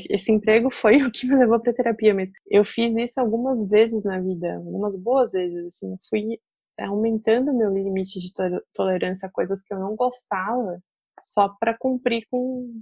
[0.09, 4.03] esse emprego foi o que me levou para terapia, mas eu fiz isso algumas vezes
[4.03, 6.39] na vida, algumas boas vezes, assim, fui
[6.85, 8.31] aumentando meu limite de
[8.73, 10.81] tolerância a coisas que eu não gostava,
[11.21, 12.81] só para cumprir com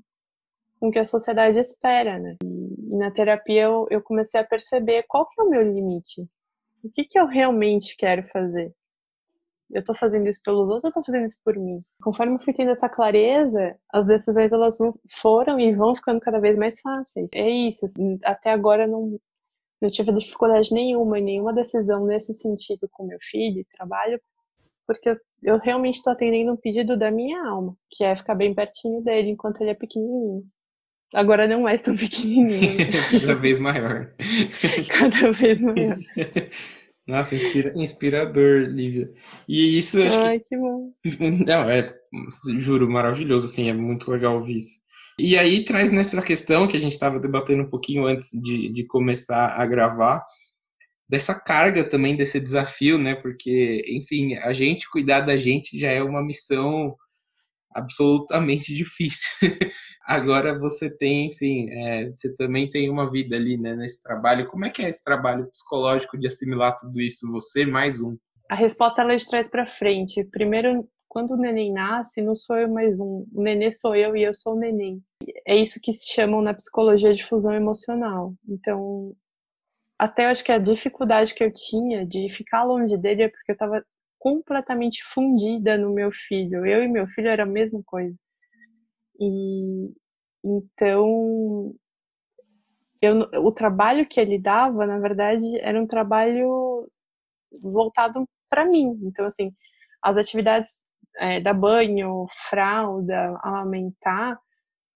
[0.82, 2.38] o que a sociedade espera, né?
[2.44, 6.28] E, na terapia eu, eu, comecei a perceber qual que é o meu limite,
[6.84, 8.74] o que que eu realmente quero fazer.
[9.72, 11.84] Eu tô fazendo isso pelos outros ou eu tô fazendo isso por mim?
[12.02, 16.58] Conforme eu fui tendo essa clareza, as decisões elas foram e vão ficando cada vez
[16.58, 17.30] mais fáceis.
[17.36, 19.20] É isso, assim, até agora não,
[19.82, 24.20] não tive dificuldade nenhuma nenhuma decisão nesse sentido com meu filho, trabalho,
[24.86, 28.54] porque eu, eu realmente estou atendendo um pedido da minha alma, que é ficar bem
[28.54, 30.44] pertinho dele enquanto ele é pequenininho.
[31.13, 32.78] Agora não mais tão pequenininho.
[33.22, 34.13] Cada vez maior.
[34.92, 35.98] Cada vez maior.
[37.08, 39.12] Nossa, inspira, inspirador, Lívia.
[39.48, 40.50] E isso acho Ai, que...
[40.50, 40.92] que bom.
[41.48, 41.92] Não, é,
[42.60, 44.88] juro, maravilhoso, assim, é muito legal ouvir isso.
[45.20, 48.86] E aí traz nessa questão que a gente estava debatendo um pouquinho antes de, de
[48.86, 50.26] começar a gravar,
[51.10, 53.16] dessa carga também, desse desafio, né?
[53.16, 56.96] Porque, enfim, a gente cuidar da gente já é uma missão
[57.74, 59.28] absolutamente difícil.
[60.06, 64.48] Agora você tem, enfim, é, você também tem uma vida ali, né, nesse trabalho.
[64.48, 67.30] Como é que é esse trabalho psicológico de assimilar tudo isso?
[67.32, 68.16] Você mais um?
[68.50, 70.24] A resposta ela de trás para frente.
[70.24, 73.26] Primeiro, quando o neném nasce, não sou eu mais um.
[73.34, 75.04] O nenê sou eu e eu sou o neném.
[75.45, 78.36] É isso que se chamam na psicologia de fusão emocional.
[78.48, 79.15] Então,
[79.98, 83.52] até eu acho que a dificuldade que eu tinha de ficar longe dele é porque
[83.52, 83.84] eu estava
[84.19, 86.65] completamente fundida no meu filho.
[86.65, 88.15] Eu e meu filho era a mesma coisa.
[89.19, 89.91] E
[90.43, 91.76] então
[93.02, 96.88] eu, o trabalho que ele dava, na verdade, era um trabalho
[97.63, 99.00] voltado para mim.
[99.04, 99.52] Então, assim,
[100.02, 100.84] as atividades
[101.20, 104.40] é, da banho, fralda, amamentar,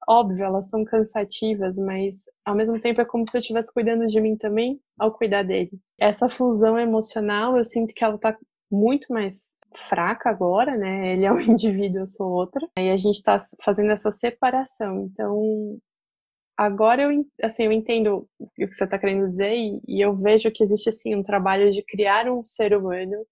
[0.07, 4.19] óbvio, elas são cansativas, mas ao mesmo tempo é como se eu estivesse cuidando de
[4.19, 5.71] mim também ao cuidar dele.
[5.99, 8.37] Essa fusão emocional, eu sinto que ela está
[8.71, 11.13] muito mais fraca agora, né?
[11.13, 12.67] Ele é um indivíduo, eu sou outra.
[12.77, 15.05] E a gente está fazendo essa separação.
[15.05, 15.77] Então,
[16.57, 20.51] agora eu, assim, eu entendo o que você está querendo dizer e, e, eu vejo
[20.51, 23.25] que existe, assim, um trabalho de criar um ser humano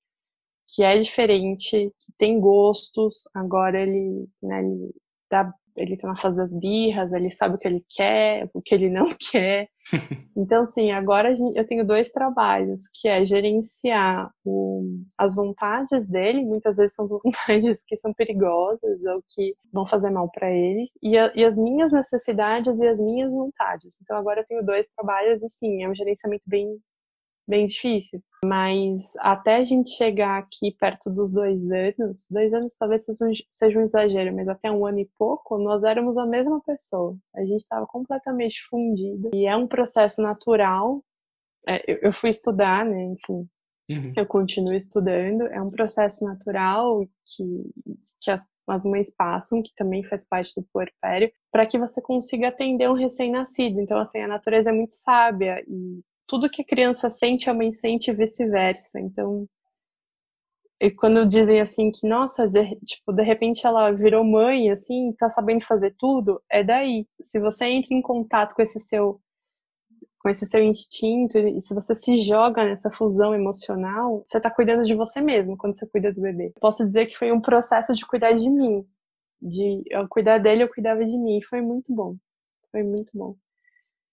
[0.74, 3.24] que é diferente, que tem gostos.
[3.34, 4.92] Agora ele, né, ele
[5.30, 8.76] dá ele tá na fase das birras, ele sabe o que ele quer, o que
[8.76, 9.68] ele não quer.
[10.38, 14.82] Então, assim, agora eu tenho dois trabalhos, que é gerenciar o,
[15.18, 20.30] as vontades dele, muitas vezes são vontades que são perigosas ou que vão fazer mal
[20.32, 23.98] para ele, e, a, e, as minhas necessidades e as minhas vontades.
[24.02, 26.80] Então, agora eu tenho dois trabalhos, e sim, é um gerenciamento bem,
[27.52, 28.24] bem difícil.
[28.44, 33.06] Mas até a gente chegar aqui perto dos dois anos, dois anos talvez
[33.50, 37.16] seja um, exagero, mas até um ano e pouco, nós éramos a mesma pessoa.
[37.36, 39.30] A gente estava completamente fundido.
[39.34, 41.04] E é um processo natural.
[41.68, 43.04] É, eu, eu, fui estudar, né?
[43.04, 43.48] Enfim,
[43.92, 44.14] Uhum.
[44.16, 47.44] Eu continuo estudando, é um processo natural que,
[48.22, 52.48] que as, as mães passam, que também faz parte do puerpério, para que você consiga
[52.48, 53.82] atender um recém-nascido.
[53.82, 57.74] Então, assim, a natureza é muito sábia e tudo que a criança sente, a mãe
[57.74, 59.02] sente e vice-versa.
[59.02, 59.46] Então,
[60.80, 65.28] e quando dizem assim que, nossa, de, tipo, de repente ela virou mãe, assim, tá
[65.28, 67.06] sabendo fazer tudo, é daí.
[67.22, 69.22] Se você entra em contato com esse seu
[70.20, 74.84] com esse seu instinto e se você se joga nessa fusão emocional, você tá cuidando
[74.86, 76.54] de você mesmo quando você cuida do bebê.
[76.62, 78.86] Posso dizer que foi um processo de cuidar de mim,
[79.41, 82.15] de eu cuidar dele, eu cuidava de mim, foi muito bom.
[82.72, 83.36] Foi muito bom.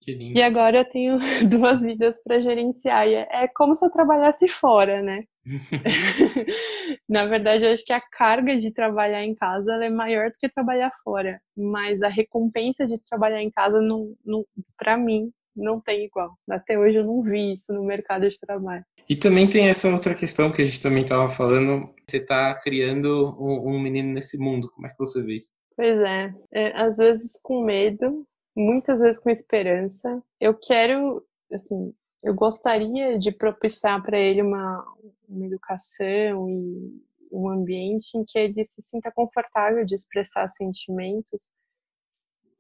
[0.07, 3.07] E agora eu tenho duas vidas para gerenciar.
[3.07, 5.25] E é, é como se eu trabalhasse fora, né?
[7.09, 10.49] Na verdade, eu acho que a carga de trabalhar em casa é maior do que
[10.49, 11.41] trabalhar fora.
[11.57, 14.45] Mas a recompensa de trabalhar em casa, não, não,
[14.79, 16.31] para mim, não tem igual.
[16.49, 18.85] Até hoje eu não vi isso no mercado de trabalho.
[19.09, 21.93] E também tem essa outra questão que a gente também estava falando.
[22.07, 24.71] Você está criando um, um, menino nesse mundo.
[24.71, 25.53] Como é que você vê isso?
[25.77, 26.35] Pois é.
[26.53, 28.27] é às vezes com medo,
[28.59, 30.23] muitas vezes com esperança.
[30.41, 31.95] Eu quero, assim,
[32.25, 34.85] eu gostaria de propiciar para ele uma,
[35.29, 41.47] uma educação e um ambiente em que ele se sinta confortável de expressar sentimentos,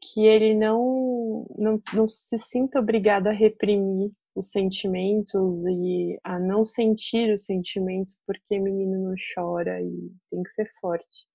[0.00, 6.64] que ele não, não, não se sinta obrigado a reprimir os sentimentos e a não
[6.64, 11.26] sentir os sentimentos porque menino não chora e tem que ser forte.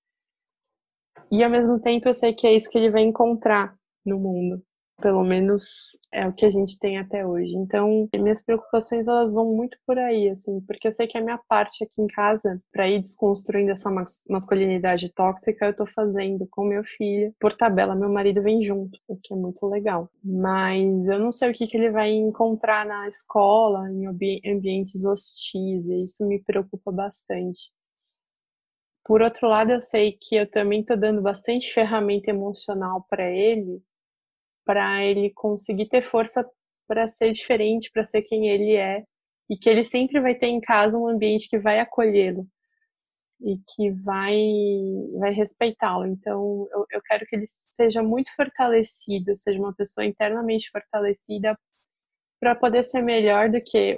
[1.30, 4.62] E ao mesmo tempo eu sei que é isso que ele vai encontrar no mundo.
[5.02, 7.52] Pelo menos é o que a gente tem até hoje.
[7.56, 11.38] Então, minhas preocupações elas vão muito por aí, assim, porque eu sei que a minha
[11.48, 13.90] parte aqui em casa, para ir desconstruindo essa
[14.28, 17.34] masculinidade tóxica, eu tô fazendo com meu filho.
[17.40, 20.08] Por tabela, meu marido vem junto, o que é muito legal.
[20.22, 25.84] Mas eu não sei o que, que ele vai encontrar na escola, em ambientes hostis,
[25.86, 27.72] e isso me preocupa bastante.
[29.04, 33.82] Por outro lado, eu sei que eu também estou dando bastante ferramenta emocional para ele,
[34.64, 36.48] para ele conseguir ter força
[36.86, 39.04] para ser diferente, para ser quem ele é,
[39.48, 42.46] e que ele sempre vai ter em casa um ambiente que vai acolhê-lo
[43.40, 44.36] e que vai
[45.18, 46.06] vai respeitá-lo.
[46.06, 51.58] Então, eu, eu quero que ele seja muito fortalecido, seja uma pessoa internamente fortalecida
[52.40, 53.96] para poder ser melhor do que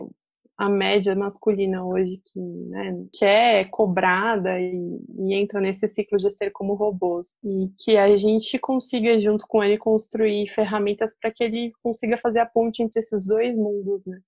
[0.56, 6.30] a média masculina hoje que, né, que é cobrada e, e, entra nesse ciclo de
[6.30, 11.44] ser como robôs e que a gente consiga junto com ele construir ferramentas para que
[11.44, 14.18] ele consiga fazer a ponte entre esses dois mundos, né?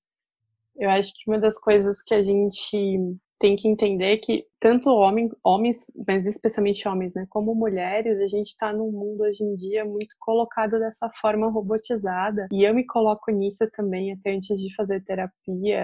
[0.77, 5.31] Eu acho que uma das coisas que a gente tem que entender que tanto homem,
[5.45, 9.85] homens, mas especialmente homens, né, como mulheres, a gente está num mundo hoje em dia
[9.85, 12.49] muito colocado dessa forma robotizada.
[12.53, 15.81] E eu me coloco nisso também, até antes de fazer terapia,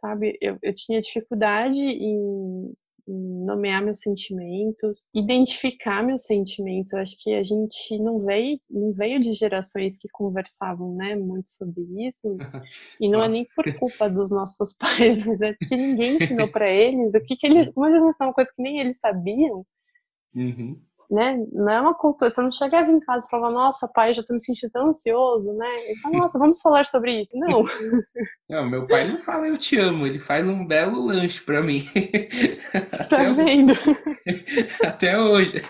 [0.00, 0.36] sabe?
[0.40, 2.72] Eu, eu tinha dificuldade em
[3.06, 6.92] nomear meus sentimentos, identificar meus sentimentos.
[6.92, 11.50] Eu acho que a gente não veio, não veio de gerações que conversavam, né, muito
[11.50, 12.36] sobre isso.
[13.00, 13.32] E não Nossa.
[13.32, 17.20] é nem por culpa dos nossos pais, mas é que ninguém ensinou para eles o
[17.20, 19.66] que, que eles, uma vez uma coisa que nem eles sabiam.
[20.34, 21.36] Uhum né?
[21.52, 22.30] Não é uma cultura.
[22.30, 25.52] Você não chegava em casa e falava, nossa, pai, já tô me sentindo tão ansioso,
[25.54, 25.66] né?
[25.86, 27.36] Ele fala, nossa, vamos falar sobre isso.
[27.36, 27.64] Não.
[28.48, 31.82] Não, meu pai não fala eu te amo, ele faz um belo lanche para mim.
[33.08, 33.72] Tá Até vendo?
[34.86, 35.62] Até hoje.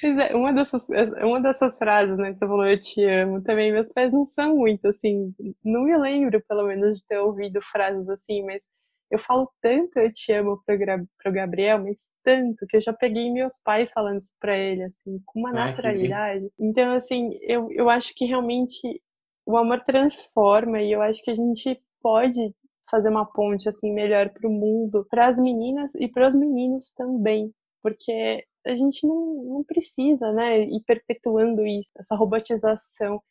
[0.00, 0.86] Pois é, uma dessas,
[1.22, 4.56] uma dessas frases, né, que você falou, eu te amo, também meus pais não são
[4.56, 5.32] muito, assim,
[5.64, 8.64] não me lembro, pelo menos, de ter ouvido frases assim, mas
[9.10, 10.76] eu falo tanto eu te amo pro,
[11.22, 15.20] pro Gabriel, mas tanto que eu já peguei meus pais falando isso pra ele, assim,
[15.26, 16.48] com uma naturalidade.
[16.58, 19.02] Então, assim, eu, eu acho que realmente
[19.44, 22.54] o amor transforma e eu acho que a gente pode
[22.88, 26.92] fazer uma ponte assim melhor para o mundo, para as meninas e para os meninos
[26.94, 33.22] também, porque a gente não, não precisa, né, ir perpetuando isso, essa robotização.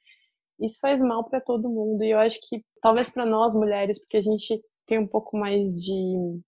[0.60, 4.18] Isso faz mal para todo mundo e eu acho que talvez para nós mulheres, porque
[4.18, 6.41] a gente tem um pouco mais de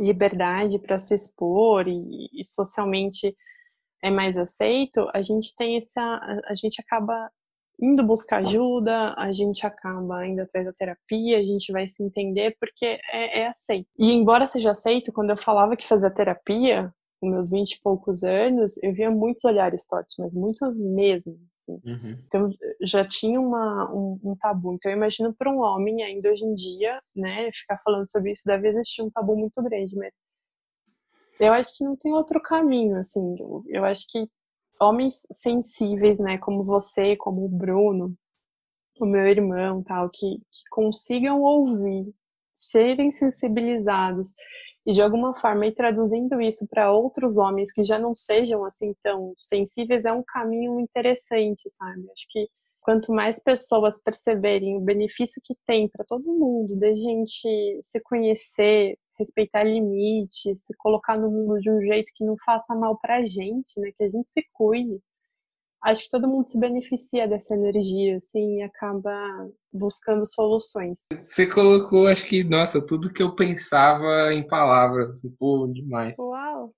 [0.00, 3.36] liberdade para se expor e, e, socialmente
[4.02, 6.00] é mais aceito, a gente tem essa,
[6.46, 7.30] a gente acaba
[7.80, 12.56] indo buscar ajuda, a gente acaba indo atrás da terapia, a gente vai se entender
[12.58, 13.88] porque é, é aceito.
[13.96, 18.24] E embora seja aceito, quando eu falava que fazia terapia, com meus vinte e poucos
[18.24, 21.38] anos, eu via muitos olhares tortos, mas muitos mesmo.
[21.62, 21.80] Assim.
[21.84, 22.18] Uhum.
[22.26, 22.50] Então
[22.82, 24.74] já tinha uma, um, um, tabu.
[24.74, 28.42] Então eu imagino para um homem ainda hoje em dia, né, ficar falando sobre isso
[28.44, 30.12] deve existir um tabu muito grande, mas
[31.38, 33.36] eu acho que não tem outro caminho, assim.
[33.38, 34.28] Eu, eu acho que
[34.80, 38.14] homens sensíveis, né, como você, como o Bruno,
[39.00, 42.12] o meu irmão, tal, que, que consigam ouvir,
[42.54, 44.34] serem sensibilizados
[44.86, 48.94] e de alguma forma ir traduzindo isso para outros homens que já não sejam assim
[49.02, 52.02] tão sensíveis é um caminho interessante, sabe?
[52.12, 52.48] Acho que
[52.80, 58.00] quanto mais pessoas perceberem o benefício que tem para todo mundo, de a gente se
[58.00, 63.18] conhecer, respeitar limites, se colocar no mundo de um jeito que não faça mal para
[63.18, 63.92] a gente, né?
[63.96, 65.00] Que a gente se cuide
[65.82, 69.12] acho que todo mundo se beneficia dessa energia, assim, e acaba
[69.72, 71.00] buscando soluções.
[71.18, 75.20] Você colocou, acho que, nossa, tudo que eu pensava em palavras.
[75.38, 76.16] Pô, demais.
[76.18, 76.72] Uau!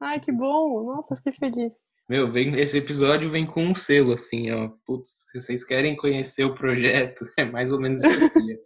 [0.00, 0.84] Ai, que bom!
[0.84, 1.74] Nossa, fiquei feliz.
[2.08, 4.70] Meu, vem, esse episódio vem com um selo, assim, ó.
[4.86, 8.58] Putz, se vocês querem conhecer o projeto, é mais ou menos isso aqui.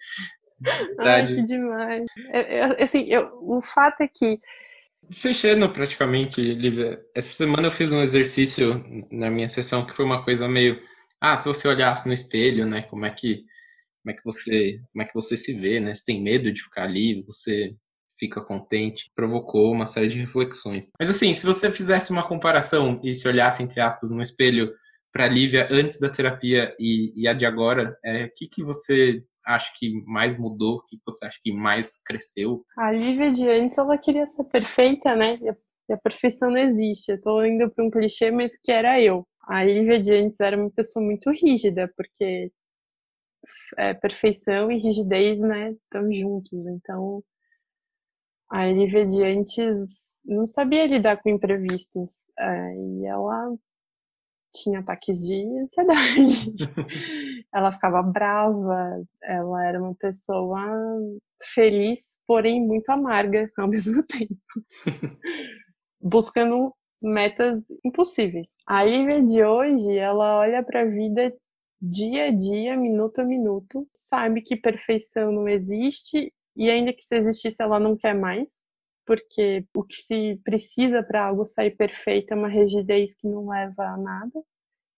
[1.00, 2.05] Ai, que demais.
[2.33, 4.38] É, é, assim, eu, o fato é que
[5.13, 10.25] Fechando praticamente, Lívia, essa semana eu fiz um exercício na minha sessão que foi uma
[10.25, 10.81] coisa meio,
[11.21, 13.44] ah, se você olhasse no espelho, né, como é que
[14.03, 15.94] como é que você, como é que você se vê, né?
[15.94, 17.75] Você tem medo de ficar ali, você
[18.19, 20.90] fica contente, provocou uma série de reflexões.
[20.98, 24.73] Mas assim, se você fizesse uma comparação e se olhasse entre aspas no espelho
[25.13, 29.23] para Lívia antes da terapia e, e a de agora, o é, que que você
[29.46, 30.77] acha que mais mudou?
[30.77, 32.65] O que você acha que mais cresceu?
[32.77, 35.38] A Lívia de antes, ela queria ser perfeita, né?
[35.88, 37.13] E a perfeição não existe.
[37.13, 39.27] Eu tô indo para um clichê, mas que era eu.
[39.48, 42.52] A Lívia de antes era uma pessoa muito rígida, porque
[43.77, 46.67] é, perfeição e rigidez, né, estão juntos.
[46.67, 47.23] Então,
[48.50, 49.65] a Olivia antes
[50.25, 52.29] não sabia lidar com imprevistos.
[52.38, 53.56] É, e ela
[54.55, 56.55] tinha ataques de ansiedade.
[57.53, 60.61] ela ficava brava, ela era uma pessoa
[61.42, 64.35] feliz, porém muito amarga ao mesmo tempo.
[66.01, 68.48] Buscando metas impossíveis.
[68.67, 71.35] A Ivy de hoje, ela olha para a vida
[71.81, 77.17] dia a dia, minuto a minuto, sabe que perfeição não existe e ainda que se
[77.17, 78.48] existisse ela não quer mais,
[79.11, 83.83] porque o que se precisa para algo sair perfeito é uma rigidez que não leva
[83.83, 84.40] a nada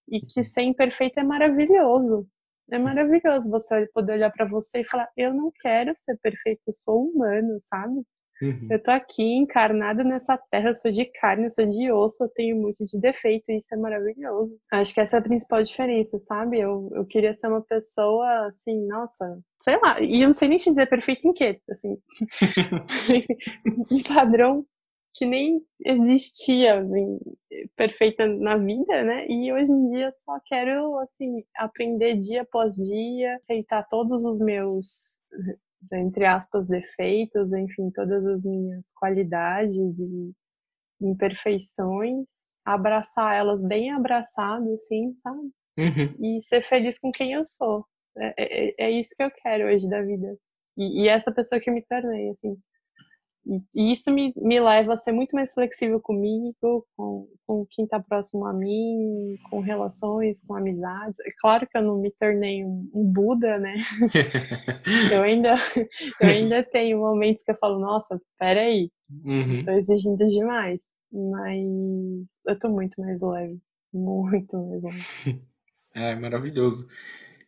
[0.06, 0.44] e que uhum.
[0.44, 2.28] ser imperfeito é maravilhoso.
[2.70, 6.74] É maravilhoso você poder olhar para você e falar: eu não quero ser perfeito, eu
[6.74, 8.02] sou humano, sabe?
[8.42, 8.66] Uhum.
[8.68, 12.28] Eu tô aqui encarnada nessa terra, eu sou de carne, eu sou de osso, eu
[12.28, 14.58] tenho um monte de defeito, e isso é maravilhoso.
[14.72, 16.58] Acho que essa é a principal diferença, sabe?
[16.58, 20.58] Eu, eu queria ser uma pessoa, assim, nossa, sei lá, e eu não sei nem
[20.58, 21.96] te dizer perfeito em quê, assim.
[23.92, 24.66] um padrão
[25.14, 27.18] que nem existia assim,
[27.76, 29.26] perfeita na vida, né?
[29.28, 35.20] E hoje em dia só quero assim aprender dia após dia, aceitar todos os meus
[35.92, 40.32] entre aspas defeitos, enfim, todas as minhas qualidades e
[41.00, 42.28] imperfeições,
[42.64, 45.50] abraçar elas bem abraçado, assim, sabe?
[45.78, 46.36] Uhum.
[46.36, 47.84] E ser feliz com quem eu sou.
[48.16, 50.36] É, é, é, isso que eu quero hoje da vida.
[50.76, 52.56] E, e essa pessoa que eu me tornei, assim.
[53.44, 57.98] E isso me, me leva a ser muito mais flexível comigo, com, com quem está
[57.98, 61.18] próximo a mim, com relações, com amizades.
[61.20, 63.74] É claro que eu não me tornei um, um Buda, né?
[65.12, 65.54] eu, ainda,
[66.20, 68.90] eu ainda tenho momentos que eu falo, nossa, peraí,
[69.24, 69.64] uhum.
[69.64, 70.80] tô exigindo demais.
[71.12, 71.62] Mas
[72.46, 73.58] eu tô muito mais leve.
[73.92, 75.42] Muito mais leve.
[75.94, 76.88] É, maravilhoso.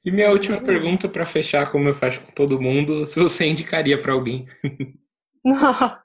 [0.04, 3.98] E minha última pergunta para fechar, como eu faço com todo mundo, se você indicaria
[3.98, 4.44] para alguém?
[5.44, 5.98] Não,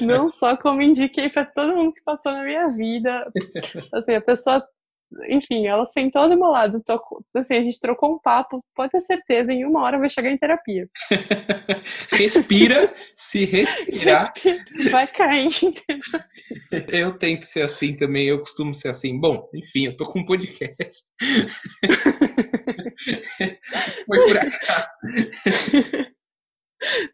[0.00, 3.30] não só como indiquei para todo mundo que passou na minha vida.
[3.92, 4.64] Assim, a pessoa,
[5.28, 9.02] enfim, ela sentou do meu lado, tocou, assim, a gente trocou um papo, pode ter
[9.02, 10.88] certeza, em uma hora vai chegar em terapia.
[12.12, 14.32] Respira, se respirar.
[14.90, 15.50] Vai cair.
[16.92, 19.20] Eu tento ser assim também, eu costumo ser assim.
[19.20, 21.02] Bom, enfim, eu tô com um podcast.
[24.06, 26.09] Foi por acaso.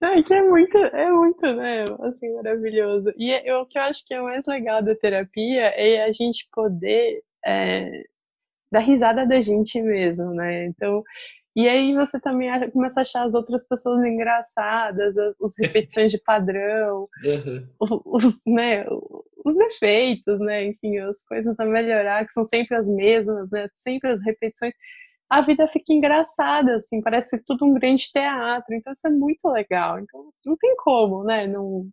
[0.00, 3.12] Ai, que é muito, é muito, né, assim, maravilhoso.
[3.16, 6.04] E é, eu, o que eu acho que é o mais legal da terapia é
[6.04, 8.04] a gente poder é,
[8.70, 10.66] dar risada da gente mesmo, né?
[10.66, 10.98] Então,
[11.56, 16.18] e aí você também começa a achar as outras pessoas engraçadas, as, as repetições de
[16.18, 17.66] padrão, uhum.
[18.04, 18.84] os, né,
[19.44, 20.66] os defeitos, né?
[20.66, 23.68] Enfim, as coisas a melhorar, que são sempre as mesmas, né?
[23.74, 24.74] Sempre as repetições
[25.28, 29.98] a vida fica engraçada, assim, parece tudo um grande teatro, então isso é muito legal.
[29.98, 31.88] Então não tem como, né, não,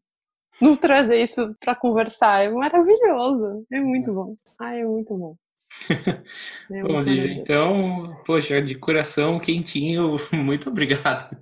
[0.62, 4.36] não trazer isso para conversar, é maravilhoso, é muito bom.
[4.60, 5.36] Ai, é muito bom.
[6.72, 11.36] É bom, Lívia, então, poxa, de coração quentinho, muito obrigado.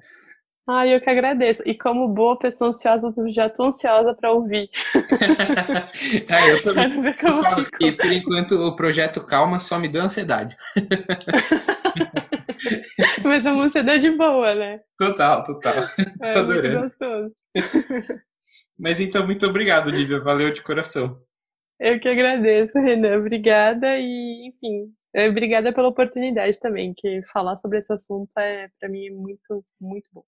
[0.68, 1.64] Ah, eu que agradeço.
[1.66, 4.70] E como boa pessoa ansiosa, eu já tô ansiosa para ouvir.
[6.30, 6.89] ah, eu também.
[6.89, 10.55] Quero ver como eu que, por enquanto, o projeto Calma só me deu ansiedade.
[13.24, 14.82] Mas é uma ansiedade boa, né?
[14.97, 15.84] Total, total.
[16.22, 16.70] É, adorando.
[16.70, 17.34] muito gostoso.
[18.78, 20.20] Mas então, muito obrigado, Lívia.
[20.20, 21.20] Valeu de coração.
[21.80, 23.18] Eu que agradeço, Renan.
[23.18, 24.93] Obrigada e, enfim,
[25.28, 30.07] obrigada pela oportunidade também, que falar sobre esse assunto é, para mim, é muito, muito
[30.14, 30.24] bom.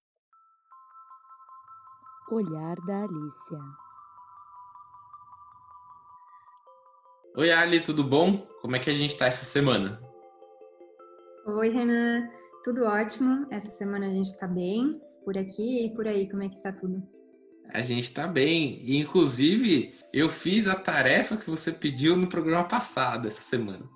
[2.31, 3.59] Olhar da Alicia.
[7.35, 8.37] Oi, Ali, tudo bom?
[8.61, 10.01] Como é que a gente tá essa semana?
[11.45, 12.29] Oi, Renan.
[12.63, 13.45] Tudo ótimo.
[13.51, 15.01] Essa semana a gente tá bem.
[15.25, 17.03] Por aqui e por aí, como é que tá tudo?
[17.73, 18.79] A gente tá bem.
[18.83, 23.89] E, inclusive, eu fiz a tarefa que você pediu no programa passado, essa semana.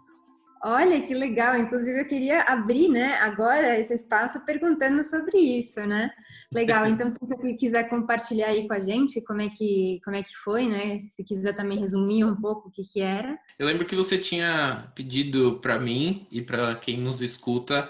[0.64, 1.58] Olha que legal.
[1.58, 6.10] Inclusive, eu queria abrir, né, agora esse espaço perguntando sobre isso, né?
[6.54, 6.88] Legal.
[6.88, 10.36] Então, se você quiser compartilhar aí com a gente como é que, como é que
[10.44, 11.06] foi, né?
[11.08, 13.38] Se quiser também resumir um pouco o que, que era.
[13.60, 17.90] Eu lembro que você tinha pedido para mim e para quem nos escuta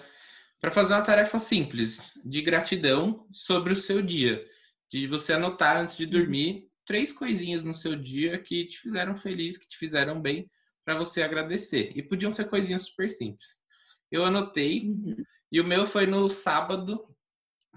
[0.60, 4.44] para fazer uma tarefa simples de gratidão sobre o seu dia,
[4.92, 6.12] de você anotar antes de uhum.
[6.12, 10.50] dormir três coisinhas no seu dia que te fizeram feliz, que te fizeram bem,
[10.88, 11.92] para você agradecer.
[11.98, 13.62] E podiam ser coisinhas super simples.
[14.10, 15.18] Eu anotei uhum.
[15.52, 17.06] e o meu foi no sábado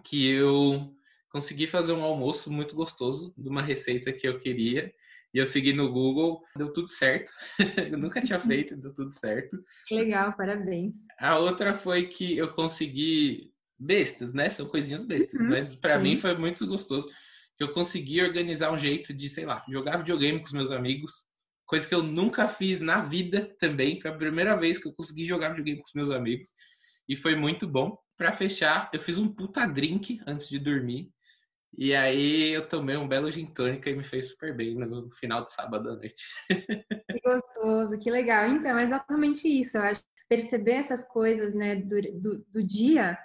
[0.05, 0.95] que eu
[1.29, 4.95] consegui fazer um almoço muito gostoso de uma receita que eu queria.
[5.35, 7.33] E eu segui no Google, deu tudo certo.
[7.93, 9.61] eu nunca tinha feito, deu tudo certo.
[9.91, 10.99] Legal, parabéns.
[11.19, 14.51] A outra foi que eu consegui bestas, né?
[14.51, 17.09] São coisinhas bestas, Uhum, mas para mim foi muito gostoso
[17.57, 21.29] que eu consegui organizar um jeito de, sei lá, jogar videogame com os meus amigos,
[21.71, 24.01] coisa que eu nunca fiz na vida também.
[24.01, 26.53] Foi a primeira vez que eu consegui jogar videogame com os meus amigos
[27.09, 27.97] e foi muito bom.
[28.17, 31.09] Para fechar, eu fiz um puta drink antes de dormir.
[31.79, 35.45] E aí eu tomei um belo gin tônica e me fez super bem no final
[35.45, 36.17] de sábado à noite.
[36.49, 38.49] Que gostoso, que legal.
[38.49, 39.77] Então, é exatamente isso.
[39.77, 43.17] Eu acho perceber essas coisas, né, do, do, do dia,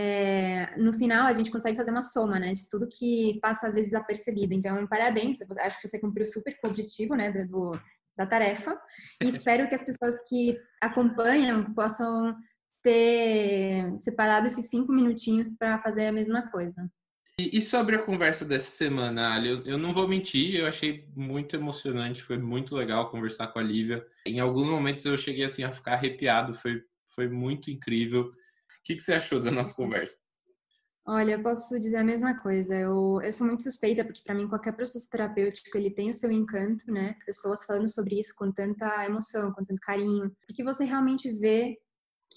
[0.00, 3.74] é, no final a gente consegue fazer uma soma, né, de tudo que passa às
[3.74, 4.54] vezes desapercebido.
[4.54, 5.38] Então, parabéns.
[5.58, 7.72] Acho que você cumpriu super com o objetivo, né, do,
[8.16, 8.80] da tarefa.
[9.20, 12.32] E espero que as pessoas que acompanham possam
[12.80, 16.88] ter separado esses cinco minutinhos para fazer a mesma coisa.
[17.40, 21.08] E, e sobre a conversa dessa semana, Ali, eu, eu não vou mentir, eu achei
[21.16, 24.06] muito emocionante, foi muito legal conversar com a Lívia.
[24.24, 26.84] Em alguns momentos eu cheguei assim a ficar arrepiado, foi,
[27.16, 28.32] foi muito incrível.
[28.88, 30.16] Que, que você achou da nossa conversa?
[31.06, 32.74] Olha, eu posso dizer a mesma coisa.
[32.74, 36.32] Eu, eu sou muito suspeita porque para mim qualquer processo terapêutico ele tem o seu
[36.32, 37.14] encanto, né?
[37.26, 41.78] Pessoas falando sobre isso com tanta emoção, com tanto carinho, porque você realmente vê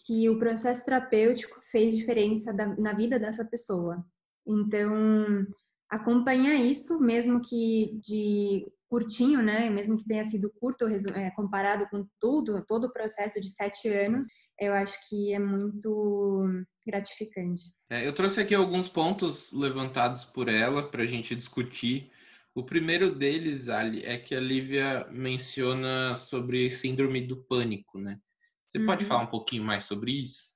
[0.06, 4.06] que o processo terapêutico fez diferença da, na vida dessa pessoa.
[4.46, 5.48] Então,
[5.90, 9.70] acompanhar isso, mesmo que de curtinho, né?
[9.70, 14.28] Mesmo que tenha sido curto é, comparado com tudo, todo o processo de sete anos,
[14.60, 16.46] eu acho que é muito
[16.86, 17.64] gratificante.
[17.90, 22.12] É, eu trouxe aqui alguns pontos levantados por ela para a gente discutir.
[22.54, 28.20] O primeiro deles, Ali, é que a Lívia menciona sobre síndrome do pânico, né?
[28.68, 28.88] Você uhum.
[28.88, 30.51] pode falar um pouquinho mais sobre isso?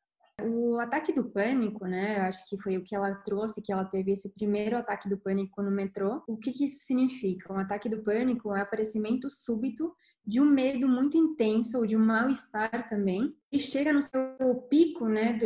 [0.76, 2.18] O ataque do pânico, né?
[2.18, 5.18] Eu acho que foi o que ela trouxe, que ela teve esse primeiro ataque do
[5.18, 6.22] pânico no metrô.
[6.28, 7.54] O que, que isso significa?
[7.54, 9.96] Um ataque do pânico é o aparecimento súbito
[10.28, 15.08] de um medo muito intenso ou de um mal-estar também, e chega no seu pico,
[15.08, 15.40] né,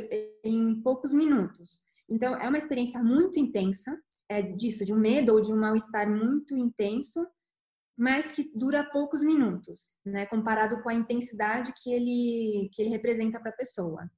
[0.44, 1.82] em poucos minutos.
[2.10, 3.96] Então, é uma experiência muito intensa,
[4.28, 7.24] é disso, de um medo ou de um mal-estar muito intenso,
[7.96, 13.40] mas que dura poucos minutos, né, comparado com a intensidade que ele que ele representa
[13.40, 14.10] para a pessoa.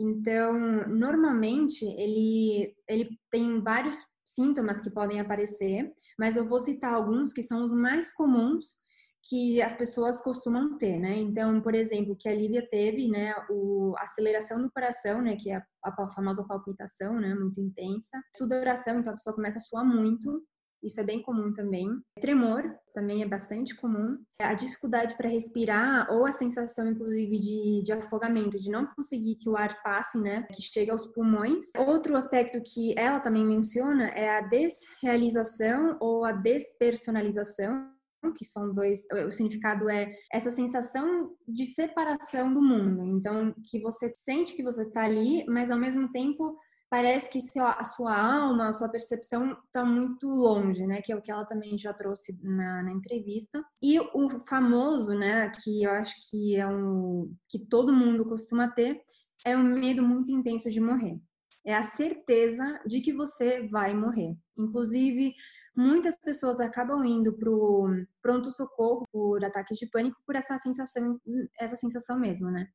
[0.00, 7.32] Então, normalmente ele ele tem vários sintomas que podem aparecer, mas eu vou citar alguns
[7.32, 8.78] que são os mais comuns
[9.22, 11.18] que as pessoas costumam ter, né?
[11.18, 15.56] Então, por exemplo, que a Lívia teve, né, o aceleração do coração, né, que é
[15.56, 20.42] a, a famosa palpitação, né, muito intensa, sudoração, então a pessoa começa a suar muito,
[20.82, 21.88] isso é bem comum também.
[22.20, 22.62] Tremor
[22.92, 24.18] também é bastante comum.
[24.40, 29.48] A dificuldade para respirar ou a sensação, inclusive, de, de afogamento, de não conseguir que
[29.48, 30.46] o ar passe, né?
[30.52, 31.66] Que chega aos pulmões.
[31.76, 37.90] Outro aspecto que ela também menciona é a desrealização ou a despersonalização,
[38.36, 43.02] que são dois, o significado é essa sensação de separação do mundo.
[43.16, 46.56] Então, que você sente que você está ali, mas ao mesmo tempo
[46.90, 51.00] parece que a sua alma, a sua percepção está muito longe, né?
[51.00, 53.64] Que é o que ela também já trouxe na, na, entrevista.
[53.80, 55.50] E o famoso, né?
[55.62, 59.00] Que eu acho que é um que todo mundo costuma ter,
[59.46, 61.18] é um medo muito intenso de morrer.
[61.64, 64.36] É a certeza de que você vai morrer.
[64.58, 65.32] Inclusive,
[65.76, 67.88] muitas pessoas acabam indo para o
[68.20, 71.20] pronto-socorro por ataques de pânico por essa sensação,
[71.58, 72.66] essa sensação mesmo, né?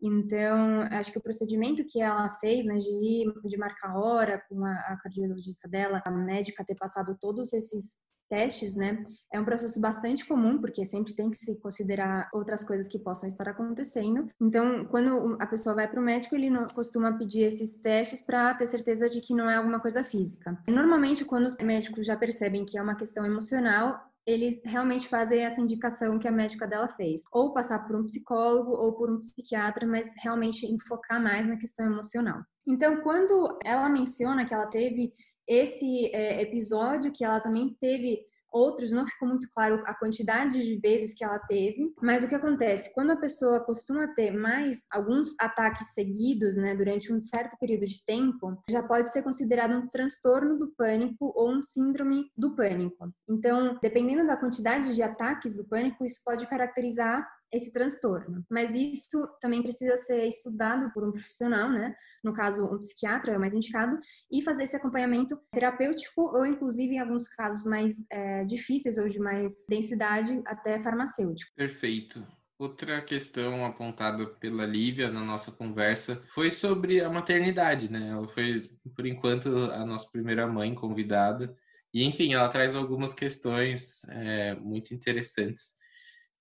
[0.00, 4.72] Então, acho que o procedimento que ela fez, né, de, de marcar hora com a,
[4.72, 7.96] a cardiologista dela, a médica ter passado todos esses
[8.28, 12.86] testes, né, é um processo bastante comum, porque sempre tem que se considerar outras coisas
[12.86, 14.28] que possam estar acontecendo.
[14.40, 18.66] Então, quando a pessoa vai para o médico, ele costuma pedir esses testes para ter
[18.66, 20.58] certeza de que não é alguma coisa física.
[20.68, 25.58] Normalmente, quando os médicos já percebem que é uma questão emocional, eles realmente fazem essa
[25.58, 27.22] indicação que a médica dela fez.
[27.32, 31.86] Ou passar por um psicólogo ou por um psiquiatra, mas realmente enfocar mais na questão
[31.86, 32.42] emocional.
[32.66, 35.14] Então, quando ela menciona que ela teve
[35.48, 38.20] esse é, episódio, que ela também teve
[38.50, 42.34] outros, não ficou muito claro a quantidade de vezes que ela teve, mas o que
[42.34, 42.92] acontece?
[42.94, 48.04] Quando a pessoa costuma ter mais alguns ataques seguidos, né, durante um certo período de
[48.04, 53.12] tempo, já pode ser considerado um transtorno do pânico ou um síndrome do pânico.
[53.28, 58.44] Então, dependendo da quantidade de ataques do pânico, isso pode caracterizar esse transtorno.
[58.50, 61.94] Mas isso também precisa ser estudado por um profissional, né?
[62.22, 63.98] No caso, um psiquiatra é o mais indicado,
[64.30, 69.18] e fazer esse acompanhamento terapêutico ou, inclusive, em alguns casos mais é, difíceis ou de
[69.18, 71.52] mais densidade, até farmacêutico.
[71.56, 72.26] Perfeito.
[72.58, 78.08] Outra questão apontada pela Lívia na nossa conversa foi sobre a maternidade, né?
[78.08, 81.54] Ela foi, por enquanto, a nossa primeira mãe convidada.
[81.94, 85.77] E, enfim, ela traz algumas questões é, muito interessantes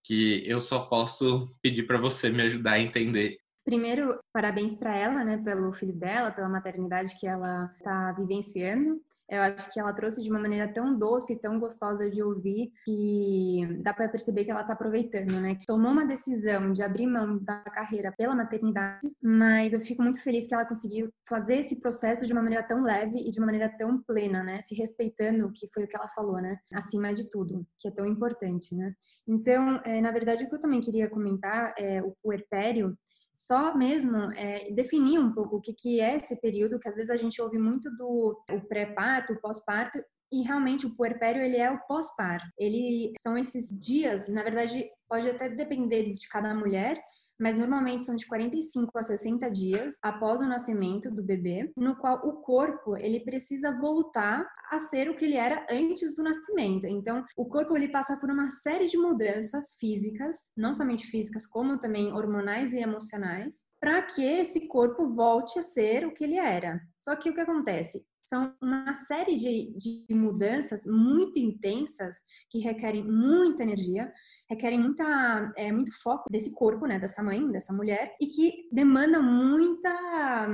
[0.03, 3.37] que eu só posso pedir para você me ajudar a entender.
[3.67, 9.01] Primeiro, parabéns para ela, né, pelo filho dela, pela maternidade que ela está vivenciando.
[9.29, 12.71] Eu acho que ela trouxe de uma maneira tão doce e tão gostosa de ouvir
[12.85, 15.55] que dá para perceber que ela está aproveitando, né?
[15.55, 20.23] Que tomou uma decisão de abrir mão da carreira pela maternidade, mas eu fico muito
[20.23, 23.47] feliz que ela conseguiu fazer esse processo de uma maneira tão leve e de uma
[23.47, 24.61] maneira tão plena, né?
[24.61, 26.57] Se respeitando, que foi o que ela falou, né?
[26.73, 28.93] Acima de tudo, que é tão importante, né?
[29.27, 32.97] Então, é, na verdade, o que eu também queria comentar é o puerpério
[33.37, 37.11] só mesmo é, definir um pouco o que, que é esse período, que às vezes
[37.11, 38.35] a gente ouve muito do
[38.67, 39.99] pré-parto, pós-parto,
[40.31, 42.47] e realmente o puerpério ele é o pós-parto.
[42.57, 46.99] Ele são esses dias, na verdade, pode até depender de cada mulher,
[47.39, 52.27] mas normalmente são de 45 a 60 dias após o nascimento do bebê, no qual
[52.27, 56.87] o corpo ele precisa voltar a ser o que ele era antes do nascimento.
[56.87, 61.79] Então, o corpo ele passa por uma série de mudanças físicas, não somente físicas, como
[61.79, 66.81] também hormonais e emocionais, para que esse corpo volte a ser o que ele era.
[67.01, 68.05] Só que o que acontece?
[68.19, 72.17] São uma série de, de mudanças muito intensas
[72.49, 74.11] que requerem muita energia,
[74.49, 79.21] requerem muita, é, muito foco desse corpo, né, dessa mãe, dessa mulher, e que demanda
[79.21, 80.47] muita,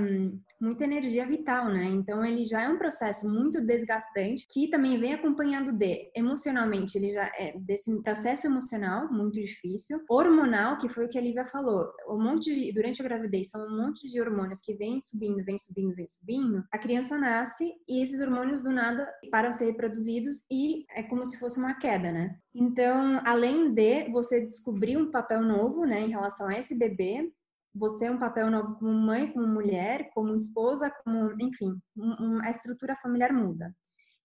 [0.59, 1.85] muita energia vital, né?
[1.85, 7.11] Então ele já é um processo muito desgastante, que também vem acompanhado de emocionalmente, ele
[7.11, 11.91] já é desse processo emocional muito difícil, hormonal, que foi o que a Lívia falou,
[12.09, 15.57] um monte de, durante a gravidez são um monte de hormônios que vem subindo, vem
[15.57, 16.63] subindo, vem subindo.
[16.71, 21.25] A criança nasce e esses hormônios do nada param de ser reproduzidos e é como
[21.25, 22.35] se fosse uma queda, né?
[22.55, 27.31] Então, além de você descobrir um papel novo, né, em relação a esse bebê,
[27.73, 32.49] você é um papel novo como mãe, como mulher, como esposa, como, enfim, um, a
[32.49, 33.73] estrutura familiar muda.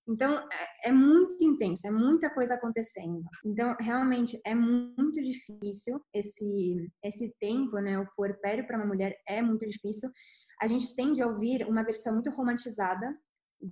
[0.06, 3.22] Então, é, é, muito intenso, é muita coisa acontecendo.
[3.44, 7.98] Então, realmente, é muito difícil esse, esse tempo, né?
[7.98, 10.10] O puerpério para uma mulher é muito difícil.
[10.62, 13.14] A gente tende a ouvir uma versão muito romantizada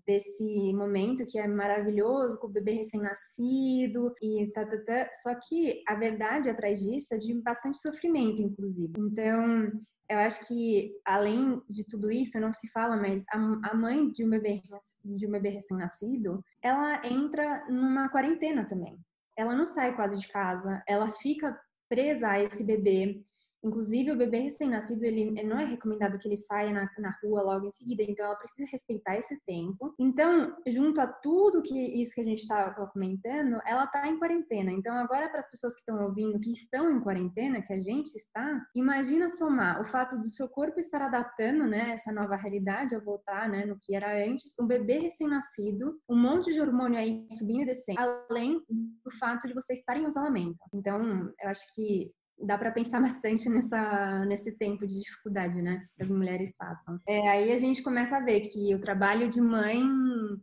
[0.07, 5.11] desse momento que é maravilhoso com o bebê recém-nascido e tá, tá, tá.
[5.23, 8.93] Só que a verdade atrás disso é de bastante sofrimento, inclusive.
[8.99, 9.71] Então,
[10.09, 14.31] eu acho que além de tudo isso, não se fala, mas a, mãe de um
[14.31, 14.63] bebê
[15.05, 18.97] de um bebê recém-nascido, ela entra numa quarentena também.
[19.37, 21.59] Ela não sai quase de casa, ela fica
[21.89, 23.21] presa a esse bebê.
[23.65, 27.67] Inclusive, o bebê recém-nascido, ele não é recomendado que ele saia na, na rua logo
[27.67, 29.95] em seguida, então ela precisa respeitar esse tempo.
[29.99, 34.71] Então, junto a tudo que isso que a gente está comentando, ela está em quarentena.
[34.71, 38.15] Então, agora para as pessoas que estão ouvindo, que estão em quarentena, que a gente
[38.15, 43.01] está, imagina somar o fato do seu corpo estar adaptando, né, essa nova realidade a
[43.01, 47.63] voltar, né, no que era antes, um bebê recém-nascido, um monte de hormônio aí subindo
[47.63, 50.59] e descendo, além do fato de você estar em isolamento.
[50.73, 56.03] Então, eu acho que dá para pensar bastante nessa, nesse tempo de dificuldade, né, que
[56.03, 56.99] as mulheres passam.
[57.07, 59.83] É, aí a gente começa a ver que o trabalho de mãe,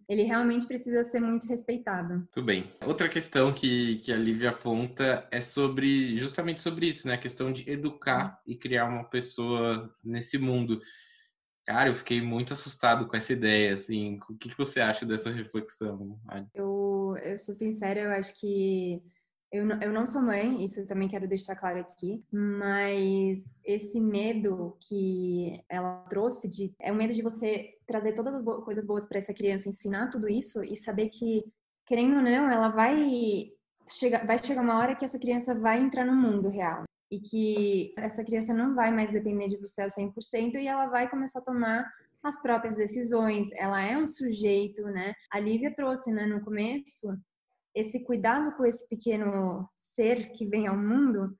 [0.07, 2.27] ele realmente precisa ser muito respeitado.
[2.31, 2.71] Tudo bem.
[2.85, 7.51] Outra questão que, que a Lívia aponta é sobre, justamente sobre isso, né, a questão
[7.51, 10.79] de educar e criar uma pessoa nesse mundo.
[11.65, 15.29] Cara, eu fiquei muito assustado com essa ideia, assim, o que, que você acha dessa
[15.29, 16.19] reflexão?
[16.53, 19.01] Eu, eu sou sincera, eu acho que
[19.53, 25.63] eu eu não sou mãe, isso também quero deixar claro aqui, mas esse medo que
[25.69, 29.19] ela trouxe de é o medo de você trazer todas as bo coisas boas para
[29.19, 31.43] essa criança, ensinar tudo isso e saber que
[31.85, 33.51] querendo ou não, ela vai
[33.87, 37.93] chegar vai chegar uma hora que essa criança vai entrar no mundo real e que
[37.95, 41.43] essa criança não vai mais depender de você ao 100% e ela vai começar a
[41.43, 41.87] tomar
[42.23, 43.51] as próprias decisões.
[43.53, 45.13] Ela é um sujeito, né?
[45.31, 47.07] A Lívia trouxe, né, no começo,
[47.75, 51.35] esse cuidado com esse pequeno ser que vem ao mundo,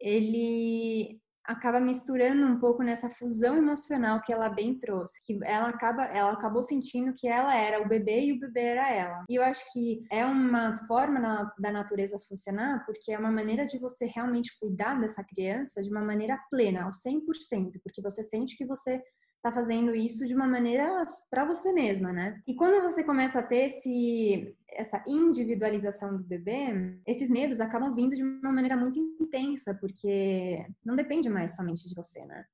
[0.00, 6.04] ele acaba misturando um pouco nessa fusão emocional que ela bem trouxe, que ela acaba,
[6.06, 9.24] ela acabou sentindo que ela era o bebê e o bebê era ela.
[9.30, 13.64] E eu acho que é uma forma na, da natureza funcionar, porque é uma maneira
[13.64, 18.56] de você realmente cuidar dessa criança de uma maneira plena, ao 100%, porque você sente
[18.56, 19.00] que você
[19.42, 22.42] tá fazendo isso de uma maneira para você mesma, né?
[22.46, 28.16] E quando você começa a ter esse, essa individualização do bebê, esses medos acabam vindo
[28.16, 32.44] de uma maneira muito intensa, porque não depende mais somente de você, né?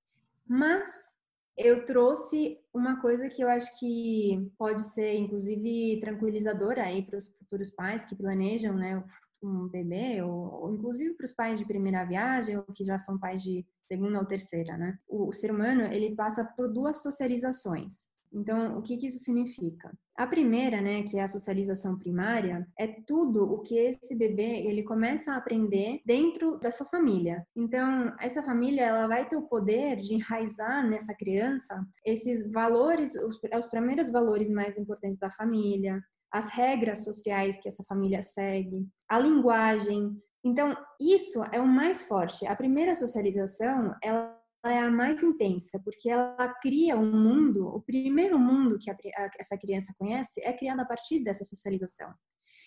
[0.47, 1.13] Mas
[1.57, 7.29] eu trouxe uma coisa que eu acho que pode ser, inclusive, tranquilizadora aí para os
[7.29, 9.03] futuros pais que planejam, né,
[9.43, 13.19] um bebê, ou, ou inclusive para os pais de primeira viagem, ou que já são
[13.19, 14.99] pais de segunda ou terceira, né?
[15.07, 18.13] O, o ser humano, ele passa por duas socializações.
[18.33, 19.93] Então, o que, que isso significa?
[20.17, 24.83] A primeira, né, que é a socialização primária, é tudo o que esse bebê ele
[24.83, 27.47] começa a aprender dentro da sua família.
[27.55, 33.39] Então, essa família ela vai ter o poder de enraizar nessa criança esses valores, os,
[33.55, 36.01] os primeiros valores mais importantes da família,
[36.33, 40.17] as regras sociais que essa família segue, a linguagem.
[40.45, 42.47] Então, isso é o mais forte.
[42.47, 48.39] A primeira socialização, ela é a mais intensa, porque ela cria um mundo, o primeiro
[48.39, 52.13] mundo que a, a, essa criança conhece é criado a partir dessa socialização.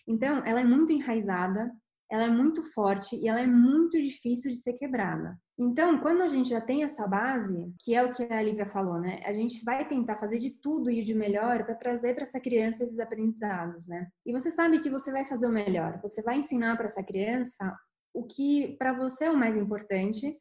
[0.08, 1.72] Então, ela é muito enraizada,
[2.12, 5.38] ela é muito forte e ela é muito difícil de ser quebrada.
[5.58, 9.00] Então, quando a gente já tem essa base, que é o que a Lívia falou,
[9.00, 9.22] né?
[9.24, 12.84] A gente vai tentar fazer de tudo e de melhor para trazer para essa criança
[12.84, 14.08] esses aprendizados, né?
[14.26, 16.00] E você sabe que você vai fazer o melhor.
[16.02, 17.74] Você vai ensinar para essa criança
[18.14, 20.38] o que para você é o mais importante,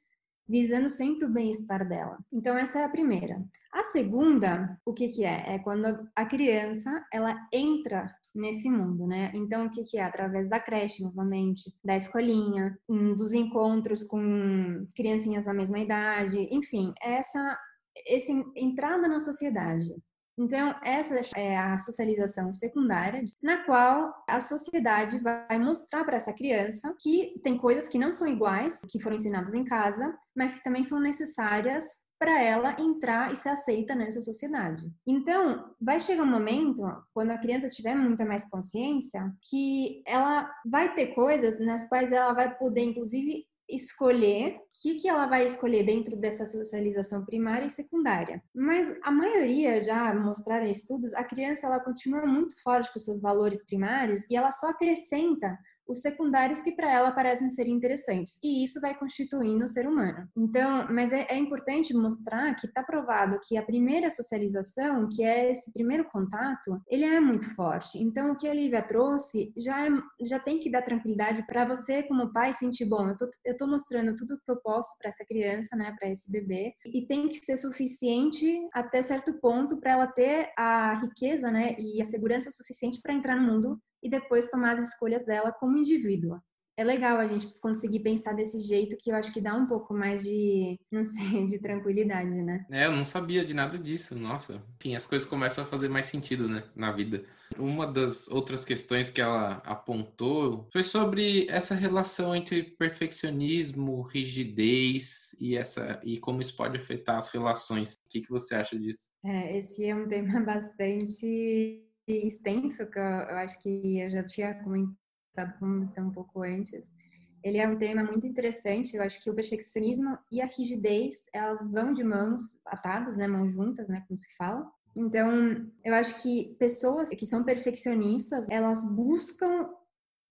[0.49, 2.19] visando sempre o bem-estar dela.
[2.33, 3.43] Então essa é a primeira.
[3.73, 5.55] A segunda, o que que é?
[5.55, 9.31] É quando a criança, ela entra nesse mundo, né?
[9.35, 10.03] Então, o que, que é?
[10.03, 17.59] Através da creche, novamente, da escolinha, dos encontros com criancinhas da mesma idade, enfim, essa,
[18.07, 19.95] essa entrada na sociedade.
[20.37, 26.93] Então, essa é a socialização secundária, na qual a sociedade vai mostrar para essa criança
[27.01, 30.83] que tem coisas que não são iguais, que foram ensinadas em casa, mas que também
[30.83, 34.91] são necessárias para ela entrar e ser aceita nessa sociedade.
[35.07, 40.95] Então, vai chegar um momento, quando a criança tiver muita mais consciência, que ela vai
[40.95, 45.85] ter coisas nas quais ela vai poder, inclusive, escolher o que, que ela vai escolher
[45.85, 48.43] dentro dessa socialização primária e secundária.
[48.55, 53.65] Mas a maioria já mostraram estudos, a criança ela continua muito forte com seus valores
[53.65, 58.39] primários e ela só acrescenta os secundários que para ela parecem ser interessantes.
[58.43, 60.29] E isso vai constituindo o ser humano.
[60.37, 65.51] Então, mas é, é importante mostrar que está provado que a primeira socialização, que é
[65.51, 67.99] esse primeiro contato, ele é muito forte.
[67.99, 69.91] Então, o que a Lívia trouxe já, é,
[70.23, 73.67] já tem que dar tranquilidade para você, como pai, sentir, bom, eu tô, eu tô
[73.67, 77.37] mostrando tudo que eu posso para essa criança, né, para esse bebê, e tem que
[77.37, 83.01] ser suficiente até certo ponto para ela ter a riqueza, né, e a segurança suficiente
[83.01, 86.41] para entrar no mundo e depois tomar as escolhas dela como indivídua.
[86.77, 89.95] É legal a gente conseguir pensar desse jeito que eu acho que dá um pouco
[89.95, 91.15] mais de, não sei,
[91.47, 92.67] de tranquilidade, né?
[92.71, 94.61] É, eu não sabia de nada disso, nossa.
[94.81, 97.25] Enfim, as coisas começam a fazer mais sentido, né, na vida.
[97.57, 105.57] Uma das outras questões que ela apontou foi sobre essa relação entre perfeccionismo, rigidez e
[105.57, 107.95] essa e como isso pode afetar as relações.
[107.95, 109.05] O que, que você acha disso?
[109.25, 114.55] É, esse é um tema bastante extenso, que eu, eu acho que eu já tinha
[114.63, 116.95] comentado com você um pouco antes.
[117.43, 118.97] Ele é um tema muito interessante.
[118.97, 123.53] Eu acho que o perfeccionismo e a rigidez, elas vão de mãos atadas, né, mãos
[123.53, 124.67] juntas, né, como se fala.
[124.97, 129.69] Então, eu acho que pessoas que são perfeccionistas, elas buscam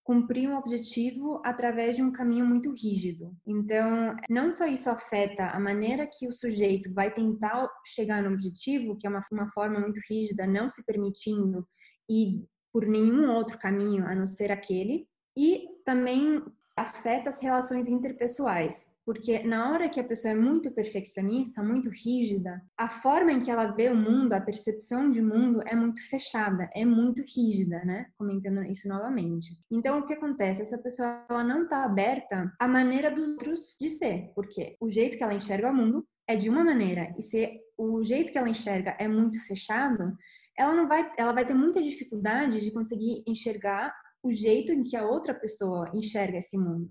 [0.04, 3.34] cumprir um objetivo através de um caminho muito rígido.
[3.47, 8.97] Então, não só isso afeta a maneira que o sujeito vai tentar chegar no objetivo,
[8.97, 11.66] que é uma, uma forma muito rígida, não se permitindo
[12.10, 16.43] ir por nenhum outro caminho a não ser aquele, e também
[16.76, 22.62] afeta as relações interpessoais, porque na hora que a pessoa é muito perfeccionista, muito rígida,
[22.78, 26.70] a forma em que ela vê o mundo, a percepção de mundo é muito fechada,
[26.74, 28.08] é muito rígida, né?
[28.18, 29.58] Comentando isso novamente.
[29.70, 30.62] Então, o que acontece?
[30.62, 35.18] Essa pessoa ela não está aberta à maneira dos outros de ser, porque o jeito
[35.18, 38.49] que ela enxerga o mundo é de uma maneira, e se o jeito que ela
[38.49, 40.16] enxerga é muito fechado,
[40.58, 43.93] ela não vai, ela vai ter muita dificuldade de conseguir enxergar
[44.24, 46.89] o jeito em que a outra pessoa enxerga esse mundo.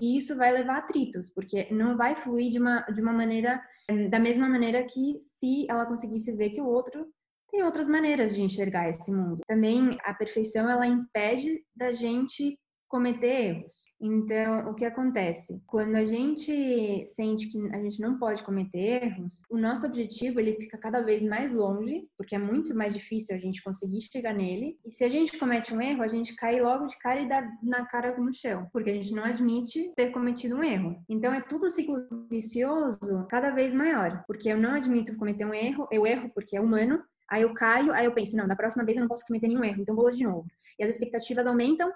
[0.00, 3.62] E isso vai levar a atritos, porque não vai fluir de uma, de uma maneira,
[4.10, 7.06] da mesma maneira que se ela conseguisse ver que o outro
[7.50, 9.40] tem outras maneiras de enxergar esse mundo.
[9.46, 12.58] Também a perfeição ela impede da gente
[12.94, 13.86] cometer erros.
[14.00, 15.60] Então, o que acontece?
[15.66, 20.54] Quando a gente sente que a gente não pode cometer erros, o nosso objetivo ele
[20.54, 24.78] fica cada vez mais longe, porque é muito mais difícil a gente conseguir chegar nele.
[24.86, 27.44] E se a gente comete um erro, a gente cai logo de cara e dá
[27.64, 30.96] na cara no chão, porque a gente não admite ter cometido um erro.
[31.08, 31.96] Então, é tudo um ciclo
[32.30, 36.60] vicioso cada vez maior, porque eu não admito cometer um erro, eu erro porque é
[36.60, 39.48] humano, Aí eu caio, aí eu penso, não, da próxima vez eu não posso cometer
[39.48, 40.46] nenhum erro, então vou de novo.
[40.78, 41.90] E as expectativas aumentam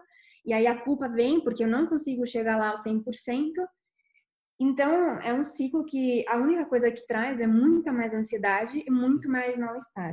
[0.49, 3.53] e aí a culpa vem porque eu não consigo chegar lá ao 100%.
[4.59, 8.91] Então, é um ciclo que a única coisa que traz é muita mais ansiedade e
[8.91, 10.13] muito mais mal-estar.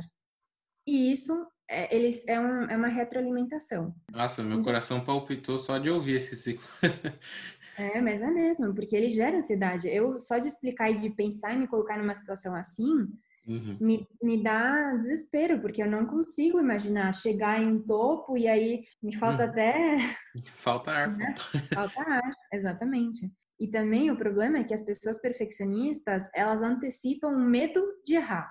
[0.86, 1.32] E isso
[1.70, 3.94] é, eles, é, um, é uma retroalimentação.
[4.12, 6.66] Nossa, meu então, coração palpitou só de ouvir esse ciclo.
[7.78, 9.88] é, mas é mesmo, porque ele gera ansiedade.
[9.88, 13.08] Eu, só de explicar e de pensar e me colocar numa situação assim,
[13.46, 13.76] uhum.
[13.80, 18.84] me, me dá desespero, porque eu não consigo imaginar chegar em um topo e aí
[19.02, 19.50] me falta uhum.
[19.50, 19.96] até.
[20.54, 21.16] Falta ar.
[21.16, 21.34] Né?
[21.74, 23.30] Falta ar, exatamente.
[23.58, 28.50] E também o problema é que as pessoas perfeccionistas, elas antecipam o medo de errar.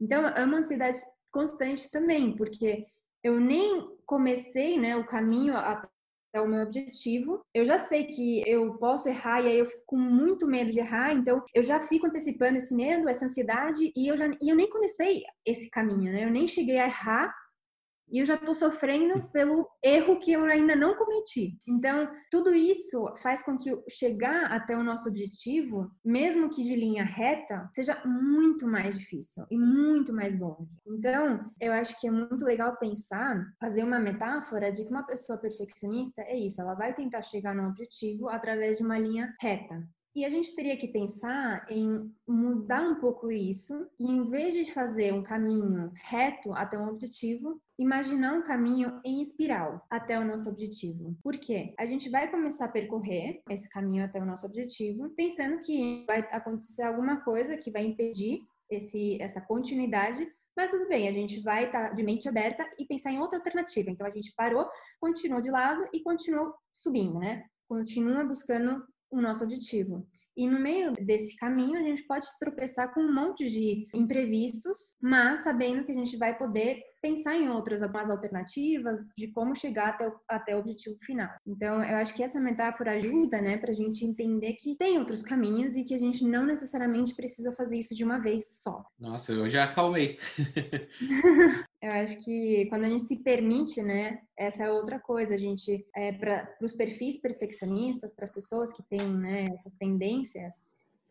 [0.00, 0.98] Então, é uma ansiedade
[1.30, 2.86] constante também, porque
[3.22, 5.54] eu nem comecei né, o caminho
[6.32, 7.44] até o meu objetivo.
[7.52, 10.78] Eu já sei que eu posso errar e aí eu fico com muito medo de
[10.78, 14.56] errar, então eu já fico antecipando esse medo, essa ansiedade e eu já e eu
[14.56, 16.24] nem comecei esse caminho, né?
[16.24, 17.34] Eu nem cheguei a errar
[18.10, 21.58] e eu já estou sofrendo pelo erro que eu ainda não cometi.
[21.66, 27.04] Então, tudo isso faz com que chegar até o nosso objetivo, mesmo que de linha
[27.04, 30.70] reta, seja muito mais difícil e muito mais longe.
[30.86, 35.38] Então, eu acho que é muito legal pensar, fazer uma metáfora de que uma pessoa
[35.38, 39.82] perfeccionista é isso, ela vai tentar chegar no objetivo através de uma linha reta.
[40.14, 44.72] E a gente teria que pensar em mudar um pouco isso e, em vez de
[44.72, 50.50] fazer um caminho reto até um objetivo, imaginar um caminho em espiral até o nosso
[50.50, 51.16] objetivo.
[51.22, 51.74] Por quê?
[51.78, 56.20] A gente vai começar a percorrer esse caminho até o nosso objetivo, pensando que vai
[56.32, 61.66] acontecer alguma coisa que vai impedir esse, essa continuidade mas tudo bem, a gente vai
[61.66, 63.90] estar tá de mente aberta e pensar em outra alternativa.
[63.90, 64.68] Então a gente parou,
[65.00, 67.44] continuou de lado e continuou subindo, né?
[67.66, 70.06] Continua buscando o nosso objetivo.
[70.36, 74.96] E no meio desse caminho, a gente pode se tropeçar com um monte de imprevistos,
[75.02, 80.08] mas sabendo que a gente vai poder pensar em outras alternativas de como chegar até
[80.08, 81.30] o, até o objetivo final.
[81.46, 85.22] Então, eu acho que essa metáfora ajuda, né, para a gente entender que tem outros
[85.22, 88.84] caminhos e que a gente não necessariamente precisa fazer isso de uma vez só.
[88.98, 90.18] Nossa, eu já acalmei.
[91.82, 95.34] eu acho que quando a gente se permite, né, essa é outra coisa.
[95.34, 100.62] A gente, é, para os perfis perfeccionistas, para as pessoas que têm né, essas tendências,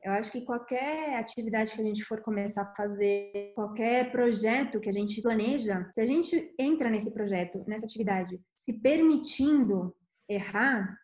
[0.04, 4.90] eu acho que qualquer atividade que a gente for começar a fazer, qualquer projeto que
[4.90, 9.94] a gente planeja, se a gente entra nesse projeto, nessa atividade, se permitindo
[10.30, 10.98] errar,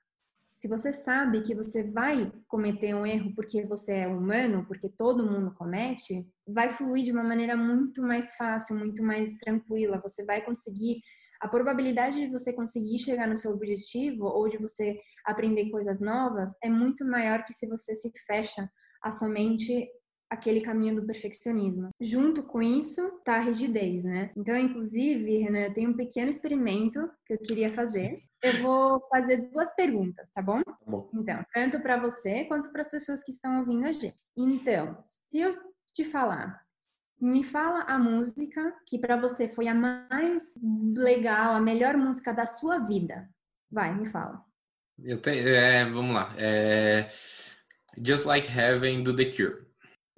[0.56, 5.30] se você sabe que você vai cometer um erro porque você é humano, porque todo
[5.30, 10.01] mundo comete, vai fluir de uma maneira muito mais fácil, muito mais tranquila.
[10.01, 11.01] Você vai conseguir
[11.41, 16.53] a probabilidade de você conseguir chegar no seu objetivo ou de você aprender coisas novas
[16.64, 18.70] é muito maior que se você se fecha
[19.03, 19.88] a somente
[20.30, 21.89] aquele caminho do perfeccionismo.
[22.01, 24.32] Junto com isso, tá a rigidez, né?
[24.36, 28.18] Então, inclusive, Renan, eu tenho um pequeno experimento que eu queria fazer.
[28.46, 30.62] Eu vou fazer duas perguntas, tá bom?
[30.62, 31.10] Tá bom.
[31.16, 34.24] Então, tanto para você quanto para as pessoas que estão ouvindo a gente.
[34.38, 35.58] Então, se eu
[35.91, 36.62] te falar,
[37.20, 40.54] me fala a música que para você foi a mais
[40.96, 43.28] legal, a melhor música da sua vida.
[43.72, 44.46] Vai, me fala.
[45.00, 46.32] Eu tenho, é, vamos lá.
[46.38, 47.10] É...
[47.98, 49.66] Just Like Heaven do The Cure.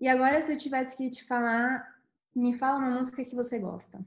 [0.01, 1.87] E agora, se eu tivesse que te falar,
[2.35, 4.05] me fala uma música que você gosta.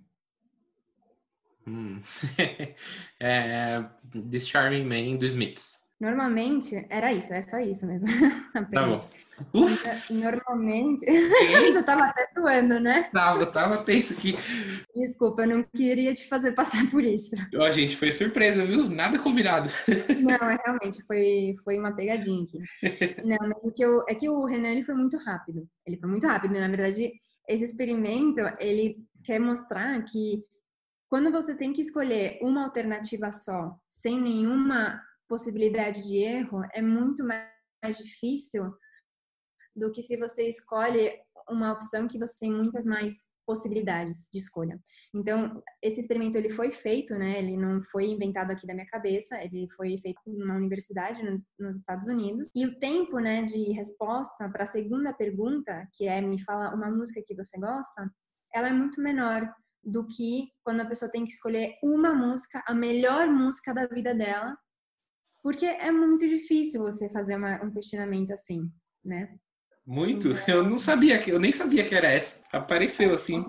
[1.70, 2.00] Hum.
[3.20, 3.84] é,
[4.28, 5.80] This Charming Man do Smiths.
[6.00, 8.08] Normalmente, era isso, é só isso mesmo.
[8.72, 9.08] Tá bom.
[10.10, 11.06] Normalmente.
[11.06, 13.08] Você tava até suando, né?
[13.14, 14.34] Tava, tava tenso aqui.
[14.94, 17.36] Desculpa, eu não queria te fazer passar por isso.
[17.54, 18.88] Ó, gente, foi surpresa, viu?
[18.88, 19.70] Nada combinado.
[20.20, 22.58] Não, é realmente, foi, foi uma pegadinha aqui.
[23.24, 24.04] Não, mas o que eu.
[24.08, 25.66] É que o Renan ele foi muito rápido.
[25.86, 26.52] Ele foi muito rápido.
[26.52, 27.12] Na verdade,
[27.48, 30.44] esse experimento, ele quer mostrar que
[31.10, 37.24] quando você tem que escolher uma alternativa só, sem nenhuma possibilidade de erro, é muito
[37.24, 38.72] mais difícil
[39.74, 41.12] do que se você escolhe
[41.48, 44.78] uma opção que você tem muitas mais possibilidades de escolha.
[45.12, 47.40] Então, esse experimento ele foi feito, né?
[47.40, 51.52] Ele não foi inventado aqui da minha cabeça, ele foi feito em uma universidade nos,
[51.58, 52.48] nos Estados Unidos.
[52.54, 56.88] E o tempo, né, de resposta para a segunda pergunta, que é me fala uma
[56.88, 58.08] música que você gosta,
[58.54, 59.52] ela é muito menor
[59.82, 64.14] do que quando a pessoa tem que escolher uma música, a melhor música da vida
[64.14, 64.56] dela,
[65.42, 68.70] porque é muito difícil você fazer uma, um questionamento assim,
[69.04, 69.34] né?
[69.86, 70.28] Muito?
[70.46, 72.40] Eu não sabia que, eu nem sabia que era essa.
[72.52, 73.44] Apareceu assim.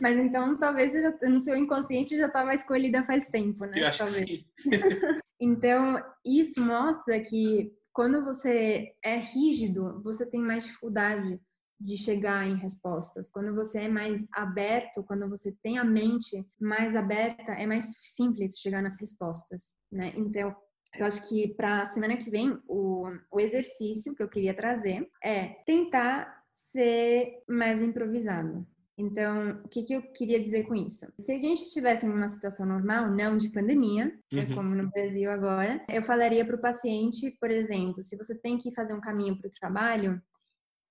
[0.00, 3.80] Mas então talvez no seu inconsciente já estava escolhida faz tempo, né?
[3.80, 4.24] Eu acho talvez.
[4.24, 4.44] que sim.
[5.40, 11.40] então, isso mostra que quando você é rígido, você tem mais dificuldade
[11.78, 13.28] de chegar em respostas.
[13.28, 18.58] Quando você é mais aberto, quando você tem a mente mais aberta, é mais simples
[18.58, 20.12] chegar nas respostas, né?
[20.16, 20.54] Então,
[20.98, 25.08] eu acho que para a semana que vem, o, o exercício que eu queria trazer
[25.22, 28.66] é tentar ser mais improvisado.
[28.98, 31.06] Então, o que, que eu queria dizer com isso?
[31.18, 34.54] Se a gente estivesse em uma situação normal, não de pandemia, né, uhum.
[34.54, 38.74] como no Brasil agora, eu falaria para o paciente, por exemplo, se você tem que
[38.74, 40.22] fazer um caminho para o trabalho,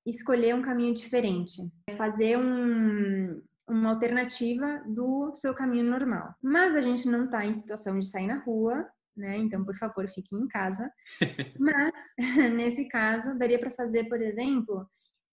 [0.05, 6.33] escolher um caminho diferente, fazer um, uma alternativa do seu caminho normal.
[6.41, 9.37] Mas a gente não está em situação de sair na rua, né?
[9.37, 10.91] Então, por favor, fique em casa.
[11.59, 11.93] Mas,
[12.53, 14.87] nesse caso, daria para fazer, por exemplo,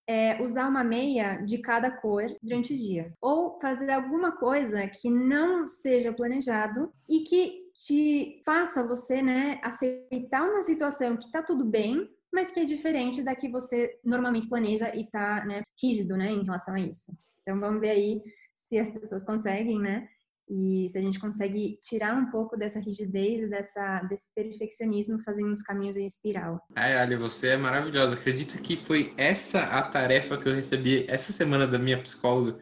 [0.07, 3.13] é, usar uma meia de cada cor durante o dia.
[3.21, 10.43] Ou fazer alguma coisa que não seja planejado e que te faça você, né, aceitar
[10.43, 14.95] uma situação que tá tudo bem, mas que é diferente da que você normalmente planeja
[14.95, 17.13] e tá, né, rígido, né, em relação a isso.
[17.43, 18.23] Então vamos ver aí
[18.55, 20.09] se as pessoas conseguem, né,
[20.49, 25.63] e se a gente consegue tirar um pouco dessa rigidez dessa, desse perfeccionismo fazendo os
[25.63, 26.61] caminhos em espiral.
[26.75, 28.15] Ai, Ali, você é maravilhosa.
[28.15, 32.59] Acredito que foi essa a tarefa que eu recebi essa semana da minha psicóloga.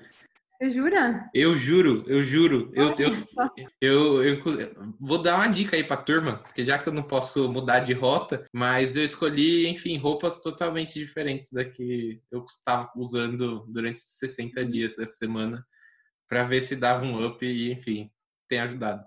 [0.61, 1.30] Você jura?
[1.32, 2.70] Eu juro, eu juro.
[2.74, 2.94] Eu,
[3.80, 7.02] eu, eu, eu, vou dar uma dica aí pra turma, porque já que eu não
[7.02, 12.92] posso mudar de rota, mas eu escolhi, enfim, roupas totalmente diferentes da que eu estava
[12.94, 15.66] usando durante 60 dias essa semana
[16.28, 18.11] para ver se dava um up e, enfim,
[18.46, 19.02] tem ajudado.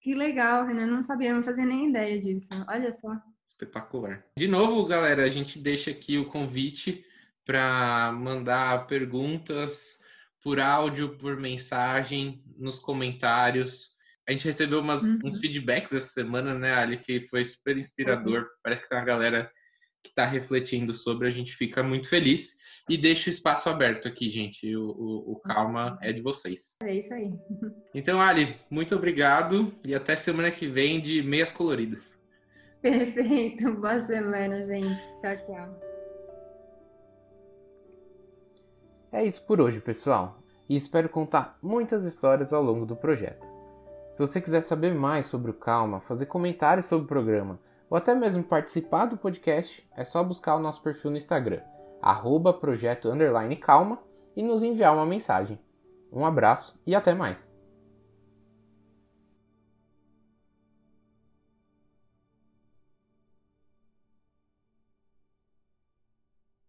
[0.00, 0.86] Que legal, Renan.
[0.86, 2.48] Não sabia, não fazia nem ideia disso.
[2.66, 3.10] Olha só.
[3.46, 4.24] Espetacular.
[4.34, 7.04] De novo, galera, a gente deixa aqui o convite
[7.44, 10.05] para mandar perguntas
[10.46, 13.96] por áudio, por mensagem, nos comentários.
[14.28, 15.18] A gente recebeu umas, uhum.
[15.24, 18.42] uns feedbacks essa semana, né, Ali, que foi super inspirador.
[18.42, 18.48] Uhum.
[18.62, 19.50] Parece que tem uma galera
[20.04, 22.54] que está refletindo sobre, a gente fica muito feliz.
[22.88, 24.76] E deixa o espaço aberto aqui, gente.
[24.76, 26.76] O, o, o, calma é de vocês.
[26.80, 27.32] É isso aí.
[27.92, 32.16] Então, Ali, muito obrigado e até semana que vem de meias coloridas.
[32.80, 33.72] Perfeito.
[33.72, 35.02] Boa semana, gente.
[35.18, 35.85] Tchau, tchau.
[39.16, 40.36] É isso por hoje, pessoal.
[40.68, 43.46] E espero contar muitas histórias ao longo do projeto.
[44.12, 47.58] Se você quiser saber mais sobre o Calma, fazer comentários sobre o programa
[47.88, 51.62] ou até mesmo participar do podcast, é só buscar o nosso perfil no Instagram,
[52.02, 53.08] arroba projeto
[53.58, 53.98] calma,
[54.36, 55.58] e nos enviar uma mensagem.
[56.12, 57.55] Um abraço e até mais!